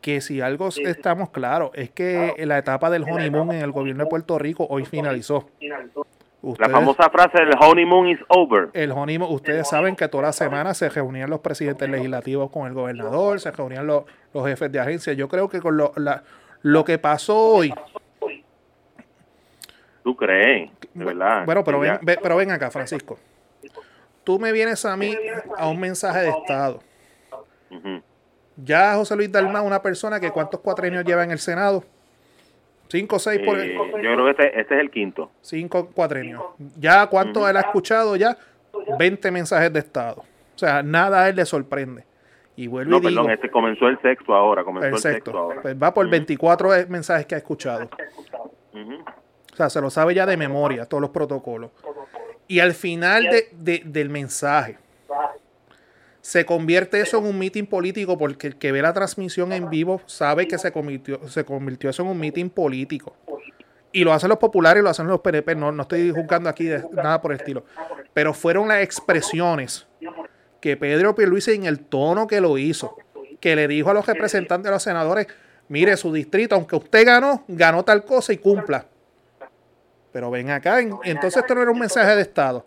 que 0.00 0.20
si 0.20 0.40
algo 0.40 0.68
estamos 0.68 1.30
claros 1.30 1.70
es 1.74 1.90
que 1.90 2.34
la 2.38 2.58
etapa 2.58 2.90
del 2.90 3.02
honeymoon 3.02 3.52
en 3.52 3.62
el 3.62 3.72
gobierno 3.72 4.04
de 4.04 4.10
Puerto 4.10 4.38
Rico 4.38 4.66
hoy 4.70 4.84
finalizó 4.84 5.48
la 6.40 6.68
famosa 6.68 7.10
frase 7.10 7.38
el 7.42 7.50
honeymoon 7.60 8.08
is 8.08 8.20
over. 8.28 8.68
El 8.72 8.92
honeymoon, 8.92 9.32
ustedes 9.32 9.68
saben 9.68 9.96
que 9.96 10.06
toda 10.06 10.24
la 10.24 10.32
semana 10.32 10.72
se 10.72 10.88
reunían 10.88 11.28
los 11.30 11.40
presidentes 11.40 11.88
legislativos 11.88 12.50
con 12.50 12.66
el 12.66 12.74
gobernador, 12.74 13.40
se 13.40 13.50
reunían 13.50 13.86
los, 13.86 14.04
los 14.32 14.46
jefes 14.46 14.70
de 14.70 14.78
agencia. 14.78 15.12
Yo 15.14 15.28
creo 15.28 15.48
que 15.48 15.60
con 15.60 15.76
lo, 15.76 15.92
la, 15.96 16.22
lo 16.62 16.84
que 16.84 16.98
pasó 16.98 17.36
hoy. 17.36 17.74
¿Tú 20.04 20.16
crees? 20.16 20.70
De 20.94 21.04
verdad. 21.04 21.44
Bueno, 21.44 21.64
pero 21.64 21.80
ven, 21.80 21.98
pero 22.04 22.36
ven 22.36 22.52
acá, 22.52 22.70
Francisco. 22.70 23.18
Tú 24.28 24.38
me 24.38 24.52
vienes 24.52 24.84
a 24.84 24.94
mí 24.94 25.16
a 25.56 25.68
un 25.68 25.80
mensaje 25.80 26.20
de 26.20 26.28
Estado. 26.28 26.80
Ya 28.56 28.94
José 28.94 29.16
Luis 29.16 29.32
Dalma, 29.32 29.62
una 29.62 29.80
persona 29.80 30.20
que 30.20 30.30
cuántos 30.30 30.60
cuatrenios 30.60 31.02
lleva 31.06 31.24
en 31.24 31.30
el 31.30 31.38
Senado 31.38 31.82
Cinco 32.88 33.16
o 33.16 33.18
seis 33.18 33.40
por... 33.42 33.58
Eh, 33.58 33.74
yo 33.74 33.86
creo 33.96 34.24
que 34.26 34.30
este, 34.32 34.60
este, 34.60 34.74
es 34.74 34.80
el 34.82 34.90
quinto. 34.90 35.30
Cinco 35.40 35.88
cuatrenios. 35.94 36.42
¿Ya 36.78 37.06
cuánto 37.06 37.48
él 37.48 37.56
ha 37.56 37.60
escuchado? 37.60 38.16
Ya 38.16 38.36
20 38.98 39.30
mensajes 39.30 39.72
de 39.72 39.78
Estado. 39.78 40.20
O 40.54 40.58
sea, 40.58 40.82
nada 40.82 41.22
a 41.22 41.30
él 41.30 41.36
le 41.36 41.46
sorprende. 41.46 42.04
Y 42.54 42.66
vuelvo 42.66 42.90
no, 42.90 43.00
perdón, 43.00 43.30
este 43.30 43.50
comenzó 43.50 43.88
el 43.88 43.98
sexto 44.02 44.34
ahora. 44.34 44.62
Comenzó 44.62 44.88
el, 44.88 44.98
sexto. 44.98 45.38
ahora. 45.38 45.62
Pues 45.62 45.82
va 45.82 45.94
por 45.94 46.06
24 46.06 46.68
mensajes 46.90 47.24
que 47.24 47.34
ha 47.34 47.38
escuchado. 47.38 47.88
O 48.74 49.56
sea, 49.56 49.70
se 49.70 49.80
lo 49.80 49.88
sabe 49.88 50.14
ya 50.14 50.26
de 50.26 50.36
memoria, 50.36 50.84
todos 50.84 51.00
los 51.00 51.10
protocolos. 51.10 51.70
Y 52.48 52.60
al 52.60 52.74
final 52.74 53.28
de, 53.52 53.82
del 53.84 54.08
mensaje, 54.08 54.78
se 56.22 56.44
convierte 56.44 57.00
eso 57.00 57.18
en 57.18 57.26
un 57.26 57.38
meeting 57.38 57.64
político 57.64 58.18
porque 58.18 58.48
el 58.48 58.56
que 58.56 58.72
ve 58.72 58.82
la 58.82 58.92
transmisión 58.92 59.52
en 59.52 59.70
vivo 59.70 60.00
sabe 60.06 60.48
que 60.48 60.58
se 60.58 60.72
convirtió, 60.72 61.26
se 61.28 61.44
convirtió 61.44 61.90
eso 61.90 62.02
en 62.02 62.08
un 62.08 62.18
meeting 62.18 62.50
político. 62.50 63.14
Y 63.92 64.04
lo 64.04 64.12
hacen 64.12 64.28
los 64.28 64.38
populares 64.38 64.80
y 64.80 64.84
lo 64.84 64.90
hacen 64.90 65.06
los 65.06 65.20
PNP. 65.20 65.54
No, 65.54 65.72
no 65.72 65.82
estoy 65.82 66.10
juzgando 66.10 66.48
aquí 66.50 66.64
de, 66.64 66.84
nada 66.92 67.20
por 67.20 67.32
el 67.32 67.38
estilo. 67.38 67.64
Pero 68.12 68.34
fueron 68.34 68.68
las 68.68 68.82
expresiones 68.82 69.86
que 70.60 70.76
Pedro 70.76 71.14
Pierluisi 71.14 71.52
en 71.52 71.64
el 71.64 71.80
tono 71.80 72.26
que 72.26 72.40
lo 72.40 72.58
hizo, 72.58 72.96
que 73.40 73.56
le 73.56 73.68
dijo 73.68 73.90
a 73.90 73.94
los 73.94 74.06
representantes 74.06 74.64
de 74.64 74.70
los 74.70 74.82
senadores, 74.82 75.26
mire 75.68 75.96
su 75.96 76.12
distrito, 76.12 76.54
aunque 76.54 76.76
usted 76.76 77.06
ganó, 77.06 77.44
ganó 77.48 77.84
tal 77.84 78.04
cosa 78.04 78.32
y 78.32 78.38
cumpla. 78.38 78.86
Pero 80.12 80.30
ven 80.30 80.50
acá, 80.50 80.80
entonces 80.80 81.36
esto 81.36 81.54
no 81.54 81.62
era 81.62 81.70
un 81.70 81.78
mensaje 81.78 82.16
de 82.16 82.22
Estado. 82.22 82.64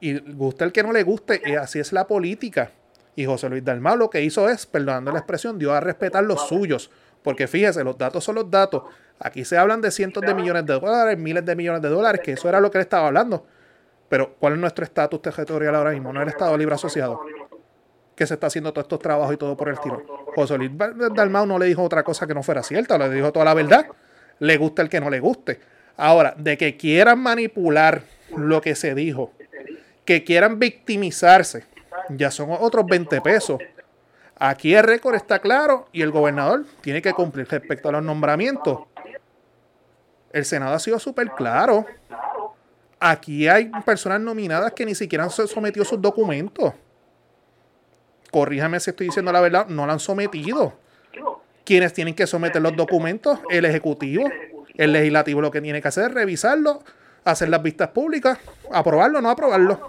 Y 0.00 0.18
gusta 0.32 0.64
el 0.64 0.72
que 0.72 0.82
no 0.82 0.92
le 0.92 1.02
guste, 1.02 1.40
y 1.44 1.54
así 1.54 1.80
es 1.80 1.92
la 1.92 2.06
política. 2.06 2.70
Y 3.16 3.24
José 3.24 3.48
Luis 3.48 3.64
Dalmau 3.64 3.96
lo 3.96 4.10
que 4.10 4.22
hizo 4.22 4.48
es, 4.48 4.66
perdonando 4.66 5.10
la 5.10 5.18
expresión, 5.18 5.58
dio 5.58 5.72
a 5.72 5.80
respetar 5.80 6.22
los 6.22 6.46
suyos. 6.48 6.90
Porque 7.22 7.48
fíjese, 7.48 7.82
los 7.82 7.96
datos 7.96 8.22
son 8.22 8.36
los 8.36 8.50
datos. 8.50 8.82
Aquí 9.18 9.44
se 9.44 9.56
hablan 9.56 9.80
de 9.80 9.90
cientos 9.90 10.22
de 10.22 10.34
millones 10.34 10.66
de 10.66 10.74
dólares, 10.74 11.18
miles 11.18 11.44
de 11.44 11.56
millones 11.56 11.80
de 11.82 11.88
dólares, 11.88 12.20
que 12.22 12.32
eso 12.32 12.48
era 12.48 12.60
lo 12.60 12.70
que 12.70 12.78
él 12.78 12.82
estaba 12.82 13.06
hablando. 13.06 13.46
Pero, 14.08 14.34
¿cuál 14.38 14.52
es 14.52 14.58
nuestro 14.58 14.84
estatus 14.84 15.20
territorial 15.22 15.74
ahora 15.74 15.90
mismo? 15.90 16.12
No 16.12 16.20
es 16.20 16.24
el 16.24 16.28
Estado 16.28 16.56
Libre 16.56 16.74
Asociado. 16.74 17.20
Que 18.14 18.26
se 18.26 18.34
está 18.34 18.46
haciendo 18.46 18.72
todos 18.72 18.84
estos 18.84 19.00
trabajos 19.00 19.34
y 19.34 19.36
todo 19.38 19.56
por 19.56 19.68
el 19.68 19.74
estilo. 19.74 20.04
José 20.34 20.58
Luis 20.58 20.70
Dalmau 21.14 21.46
no 21.46 21.58
le 21.58 21.66
dijo 21.66 21.82
otra 21.82 22.02
cosa 22.02 22.26
que 22.26 22.34
no 22.34 22.42
fuera 22.42 22.62
cierta, 22.62 22.96
le 22.98 23.10
dijo 23.10 23.32
toda 23.32 23.46
la 23.46 23.54
verdad. 23.54 23.86
Le 24.38 24.56
gusta 24.58 24.82
el 24.82 24.88
que 24.88 25.00
no 25.00 25.10
le 25.10 25.18
guste. 25.18 25.58
Ahora, 25.96 26.34
de 26.36 26.58
que 26.58 26.76
quieran 26.76 27.18
manipular 27.20 28.02
lo 28.36 28.60
que 28.60 28.74
se 28.74 28.94
dijo, 28.94 29.32
que 30.04 30.24
quieran 30.24 30.58
victimizarse, 30.58 31.64
ya 32.10 32.30
son 32.30 32.50
otros 32.50 32.86
20 32.86 33.20
pesos. 33.20 33.60
Aquí 34.38 34.74
el 34.74 34.84
récord 34.84 35.14
está 35.14 35.38
claro 35.38 35.88
y 35.92 36.02
el 36.02 36.10
gobernador 36.10 36.66
tiene 36.82 37.00
que 37.00 37.12
cumplir 37.12 37.48
respecto 37.48 37.88
a 37.88 37.92
los 37.92 38.02
nombramientos. 38.02 38.80
El 40.32 40.44
Senado 40.44 40.74
ha 40.74 40.78
sido 40.78 40.98
súper 40.98 41.30
claro. 41.30 41.86
Aquí 43.00 43.48
hay 43.48 43.70
personas 43.84 44.20
nominadas 44.20 44.72
que 44.72 44.84
ni 44.84 44.94
siquiera 44.94 45.24
han 45.24 45.30
sometido 45.30 45.84
sus 45.84 46.00
documentos. 46.00 46.74
Corríjame 48.30 48.78
si 48.80 48.90
estoy 48.90 49.06
diciendo 49.06 49.32
la 49.32 49.40
verdad, 49.40 49.66
no 49.68 49.86
la 49.86 49.94
han 49.94 50.00
sometido. 50.00 50.74
Quienes 51.64 51.94
tienen 51.94 52.14
que 52.14 52.26
someter 52.26 52.60
los 52.60 52.76
documentos, 52.76 53.40
el 53.50 53.64
Ejecutivo, 53.64 54.28
el 54.76 54.92
Legislativo 54.92 55.40
lo 55.40 55.50
que 55.50 55.60
tiene 55.60 55.80
que 55.82 55.88
hacer 55.88 56.06
es 56.06 56.14
revisarlo, 56.14 56.82
hacer 57.24 57.48
las 57.48 57.62
vistas 57.62 57.88
públicas, 57.88 58.38
aprobarlo 58.70 59.18
o 59.18 59.22
no 59.22 59.30
aprobarlo. 59.30 59.88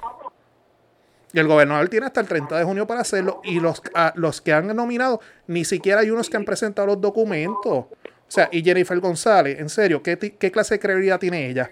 Y 1.33 1.39
el 1.39 1.47
gobernador 1.47 1.89
tiene 1.89 2.05
hasta 2.05 2.21
el 2.21 2.27
30 2.27 2.57
de 2.57 2.63
junio 2.63 2.87
para 2.87 3.01
hacerlo. 3.01 3.41
Y 3.43 3.59
los, 3.59 3.81
los 4.15 4.41
que 4.41 4.53
han 4.53 4.67
nominado, 4.75 5.19
ni 5.47 5.65
siquiera 5.65 6.01
hay 6.01 6.09
unos 6.09 6.29
que 6.29 6.37
han 6.37 6.45
presentado 6.45 6.87
los 6.87 7.01
documentos. 7.01 7.67
O 7.67 8.29
sea, 8.29 8.49
y 8.51 8.63
Jennifer 8.63 8.99
González, 8.99 9.59
en 9.59 9.69
serio, 9.69 10.01
¿qué, 10.01 10.17
qué 10.17 10.51
clase 10.51 10.75
de 10.75 10.79
credibilidad 10.79 11.19
tiene 11.19 11.49
ella? 11.49 11.69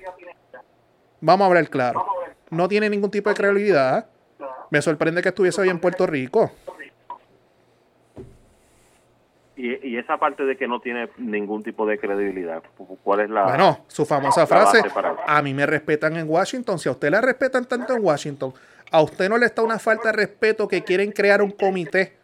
Vamos 1.22 1.46
a 1.46 1.48
hablar 1.48 1.70
claro. 1.70 2.06
No 2.50 2.68
tiene 2.68 2.90
ningún 2.90 3.12
tipo 3.12 3.30
de 3.30 3.36
credibilidad. 3.36 4.08
Me 4.70 4.82
sorprende 4.82 5.22
que 5.22 5.30
estuviese 5.30 5.62
hoy 5.62 5.70
en 5.70 5.80
Puerto 5.80 6.06
Rico. 6.06 6.52
Y, 9.58 9.88
y, 9.88 9.98
esa 9.98 10.18
parte 10.18 10.44
de 10.44 10.58
que 10.58 10.68
no 10.68 10.82
tiene 10.82 11.10
ningún 11.18 11.64
tipo 11.64 11.86
de 11.86 11.98
credibilidad, 11.98 12.62
¿cuál 13.04 13.22
es 13.22 13.30
la... 13.30 13.44
Bueno, 13.44 13.86
su 13.88 14.06
famosa 14.06 14.46
frase, 14.46 14.82
a 15.26 15.42
mí 15.42 15.54
me 15.54 15.66
respetan 15.66 16.18
en 16.18 16.30
Washington, 16.30 16.78
si 16.78 16.90
a 16.90 16.92
usted 16.92 17.10
la 17.10 17.22
respetan 17.22 17.64
tanto 17.64 17.96
en 17.96 18.04
Washington, 18.04 18.54
a 18.92 19.02
usted 19.02 19.30
no 19.30 19.38
le 19.38 19.46
está 19.46 19.62
una 19.62 19.80
falta 19.80 20.10
de 20.10 20.18
respeto 20.18 20.68
que 20.68 20.84
quieren 20.84 21.12
crear 21.12 21.42
un 21.42 21.52
comité 21.52 22.18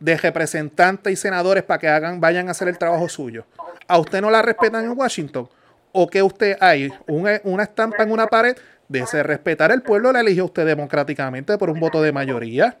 de 0.00 0.16
representantes 0.16 1.12
y 1.12 1.16
senadores 1.16 1.62
para 1.62 1.78
que 1.78 1.88
hagan, 1.88 2.20
vayan 2.20 2.48
a 2.48 2.50
hacer 2.50 2.68
el 2.68 2.76
trabajo 2.76 3.08
suyo. 3.08 3.46
¿A 3.88 3.98
usted 3.98 4.20
no 4.20 4.30
la 4.30 4.42
respetan 4.42 4.84
en 4.84 4.98
Washington? 4.98 5.48
¿O 5.92 6.08
que 6.08 6.22
usted 6.22 6.56
hay 6.60 6.92
una, 7.06 7.62
estampa 7.62 8.02
en 8.02 8.10
una 8.10 8.26
pared 8.26 8.56
de 8.88 8.98
ese 8.98 9.22
respetar 9.22 9.70
el 9.70 9.82
pueblo 9.82 10.12
la 10.12 10.20
eligió 10.20 10.44
usted 10.44 10.66
democráticamente 10.66 11.56
por 11.56 11.70
un 11.70 11.80
voto 11.80 12.02
de 12.02 12.12
mayoría? 12.12 12.76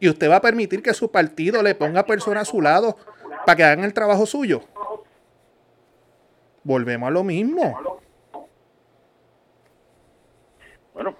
Y 0.00 0.08
usted 0.08 0.30
va 0.30 0.36
a 0.36 0.40
permitir 0.40 0.82
que 0.82 0.94
su 0.94 1.12
partido 1.12 1.62
le 1.62 1.74
ponga 1.74 2.06
personas 2.06 2.48
a 2.48 2.50
su 2.50 2.62
lado 2.62 2.96
para 3.44 3.56
que 3.56 3.64
hagan 3.64 3.84
el 3.84 3.92
trabajo 3.92 4.24
suyo. 4.24 4.62
Volvemos 6.64 7.08
a 7.08 7.10
lo 7.10 7.22
mismo. 7.22 7.78
Bueno, 10.94 11.14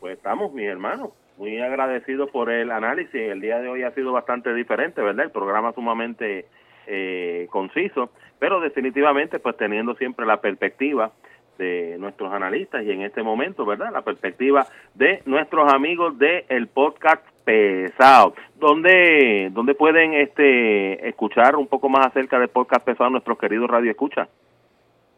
pues 0.00 0.16
estamos, 0.16 0.52
mis 0.54 0.66
hermanos, 0.66 1.10
muy 1.36 1.60
agradecidos 1.60 2.30
por 2.30 2.50
el 2.50 2.70
análisis. 2.70 3.14
El 3.14 3.42
día 3.42 3.60
de 3.60 3.68
hoy 3.68 3.82
ha 3.82 3.90
sido 3.92 4.12
bastante 4.12 4.54
diferente, 4.54 5.02
¿verdad? 5.02 5.26
El 5.26 5.30
programa 5.30 5.72
sumamente 5.72 6.46
eh, 6.86 7.46
conciso, 7.50 8.10
pero 8.38 8.60
definitivamente, 8.60 9.38
pues 9.38 9.56
teniendo 9.58 9.94
siempre 9.96 10.24
la 10.24 10.40
perspectiva 10.40 11.12
de 11.58 11.96
nuestros 11.98 12.32
analistas 12.32 12.84
y 12.84 12.90
en 12.90 13.02
este 13.02 13.22
momento, 13.22 13.66
¿verdad? 13.66 13.92
La 13.92 14.02
perspectiva 14.02 14.66
de 14.94 15.22
nuestros 15.26 15.72
amigos 15.72 16.18
del 16.18 16.44
el 16.48 16.68
podcast 16.68 17.22
pesado. 17.44 18.34
¿Dónde, 18.56 19.50
¿Dónde 19.52 19.74
pueden 19.74 20.14
este 20.14 21.08
escuchar 21.08 21.56
un 21.56 21.66
poco 21.66 21.88
más 21.88 22.06
acerca 22.06 22.38
del 22.38 22.48
podcast 22.48 22.84
pesado 22.84 23.10
nuestros 23.10 23.38
queridos 23.38 23.68
Radio 23.68 23.90
Escucha? 23.90 24.28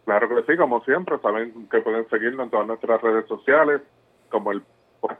Claro 0.04 0.28
que 0.28 0.42
sí, 0.52 0.56
como 0.56 0.82
siempre, 0.84 1.18
saben 1.18 1.68
que 1.68 1.80
pueden 1.80 2.08
seguirnos 2.08 2.44
en 2.44 2.50
todas 2.50 2.66
nuestras 2.66 3.00
redes 3.02 3.26
sociales, 3.26 3.82
como 4.30 4.52
el 4.52 4.62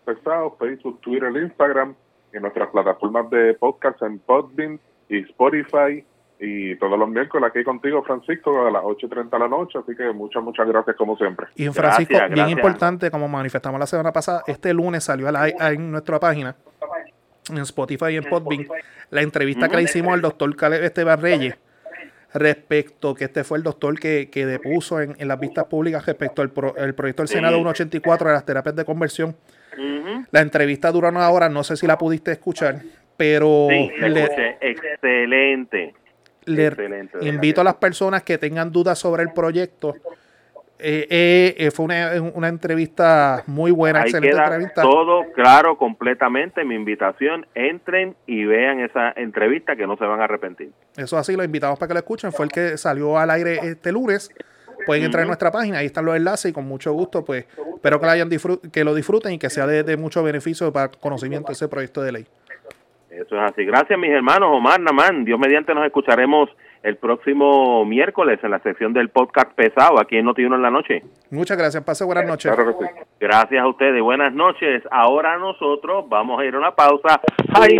Pesado, 0.04 0.56
Facebook, 0.58 1.00
Twitter, 1.00 1.30
Instagram, 1.36 1.94
y 2.32 2.40
nuestras 2.40 2.68
plataformas 2.70 3.30
de 3.30 3.54
podcast 3.54 4.02
en 4.02 4.18
Podbean 4.20 4.80
y 5.08 5.18
Spotify 5.18 6.04
y 6.38 6.76
todos 6.76 6.98
los 6.98 7.08
miércoles 7.08 7.48
aquí 7.48 7.64
contigo, 7.64 8.02
Francisco, 8.02 8.66
a 8.66 8.70
las 8.70 8.82
8.30 8.82 9.30
de 9.30 9.38
la 9.38 9.48
noche. 9.48 9.78
Así 9.78 9.96
que 9.96 10.12
muchas, 10.12 10.42
muchas 10.42 10.68
gracias 10.68 10.96
como 10.96 11.16
siempre. 11.16 11.46
Y 11.54 11.66
Francisco, 11.68 12.14
bien 12.30 12.50
importante, 12.50 13.10
como 13.10 13.26
manifestamos 13.26 13.80
la 13.80 13.86
semana 13.86 14.12
pasada, 14.12 14.42
este 14.46 14.74
lunes 14.74 15.04
salió 15.04 15.28
a 15.28 15.72
en 15.72 15.90
nuestra 15.90 16.20
página, 16.20 16.54
en 17.50 17.58
Spotify 17.58 18.12
y 18.12 18.16
en 18.16 18.24
Podbean, 18.24 18.66
la 19.10 19.22
entrevista 19.22 19.68
que 19.68 19.76
le 19.76 19.82
hicimos 19.82 20.14
al 20.14 20.20
doctor 20.20 20.54
Caleb 20.56 20.82
Esteban 20.82 21.20
Reyes 21.20 21.56
respecto 22.34 23.14
que 23.14 23.24
este 23.24 23.44
fue 23.44 23.58
el 23.58 23.64
doctor 23.64 23.98
que, 23.98 24.28
que 24.30 24.46
depuso 24.46 25.00
en, 25.00 25.16
las 25.26 25.40
vistas 25.40 25.64
públicas 25.66 26.04
respecto 26.04 26.42
al 26.42 26.52
el 26.76 26.94
proyecto 26.94 27.22
del 27.22 27.28
Senado 27.28 27.56
184 27.56 28.28
de 28.28 28.34
las 28.34 28.44
terapias 28.44 28.76
de 28.76 28.84
conversión. 28.84 29.36
La 30.30 30.40
entrevista 30.40 30.90
duró 30.90 31.08
una 31.08 31.28
hora, 31.30 31.48
no 31.48 31.62
sé 31.62 31.76
si 31.76 31.86
la 31.86 31.98
pudiste 31.98 32.32
escuchar, 32.32 32.80
pero... 33.16 33.68
excelente. 34.60 35.94
le 36.46 37.28
invito 37.28 37.60
a 37.60 37.64
las 37.64 37.74
personas 37.74 38.22
que 38.22 38.38
tengan 38.38 38.72
dudas 38.72 38.98
sobre 38.98 39.22
el 39.22 39.32
proyecto. 39.32 39.94
Eh, 40.78 41.06
eh, 41.08 41.54
eh, 41.58 41.70
fue 41.70 41.86
una, 41.86 42.48
entrevista 42.48 43.42
muy 43.46 43.70
buena, 43.70 44.02
excelente 44.02 44.36
entrevista. 44.36 44.82
Todo 44.82 45.24
claro, 45.32 45.78
completamente. 45.78 46.64
Mi 46.64 46.74
invitación, 46.74 47.46
entren 47.54 48.14
y 48.26 48.44
vean 48.44 48.80
esa 48.80 49.12
entrevista 49.16 49.74
que 49.74 49.86
no 49.86 49.96
se 49.96 50.04
van 50.04 50.20
a 50.20 50.24
arrepentir. 50.24 50.70
Eso 50.96 51.16
así, 51.16 51.34
lo 51.34 51.44
invitamos 51.44 51.78
para 51.78 51.88
que 51.88 51.94
lo 51.94 52.00
escuchen. 52.00 52.32
Fue 52.32 52.44
el 52.44 52.52
que 52.52 52.76
salió 52.76 53.18
al 53.18 53.30
aire 53.30 53.58
este 53.62 53.90
lunes. 53.90 54.30
Pueden 54.84 55.04
entrar 55.04 55.22
en 55.22 55.28
nuestra 55.28 55.50
página, 55.50 55.78
ahí 55.78 55.86
están 55.86 56.04
los 56.04 56.14
enlaces 56.14 56.50
y 56.50 56.54
con 56.54 56.66
mucho 56.66 56.92
gusto, 56.92 57.24
pues 57.24 57.46
espero 57.74 57.98
que 57.98 58.06
lo, 58.06 58.12
hayan 58.12 58.28
que 58.70 58.84
lo 58.84 58.94
disfruten 58.94 59.32
y 59.32 59.38
que 59.38 59.48
sea 59.48 59.66
de, 59.66 59.82
de 59.82 59.96
mucho 59.96 60.22
beneficio 60.22 60.70
para 60.72 60.88
conocimiento 60.88 61.48
de 61.48 61.54
ese 61.54 61.66
proyecto 61.66 62.02
de 62.02 62.12
ley. 62.12 62.26
Eso 63.10 63.34
es 63.34 63.50
así. 63.50 63.64
Gracias, 63.64 63.98
mis 63.98 64.10
hermanos. 64.10 64.50
Omar 64.52 64.78
Namán, 64.78 65.24
Dios 65.24 65.38
mediante 65.38 65.74
nos 65.74 65.86
escucharemos 65.86 66.50
el 66.86 66.98
próximo 66.98 67.84
miércoles 67.84 68.38
en 68.44 68.52
la 68.52 68.60
sección 68.60 68.92
del 68.92 69.08
podcast 69.08 69.52
pesado 69.54 70.00
aquí 70.00 70.16
en 70.16 70.24
Notiuno 70.24 70.54
en 70.54 70.62
la 70.62 70.70
noche. 70.70 71.02
Muchas 71.32 71.58
gracias. 71.58 71.82
Pase 71.82 72.04
buenas 72.04 72.26
noches. 72.26 72.52
Gracias 73.18 73.60
a 73.60 73.66
ustedes. 73.66 74.00
Buenas 74.00 74.32
noches. 74.32 74.84
Ahora 74.92 75.36
nosotros 75.36 76.08
vamos 76.08 76.40
a 76.40 76.44
ir 76.44 76.54
a 76.54 76.58
una 76.58 76.76
pausa. 76.76 77.20
Ay. 77.54 77.76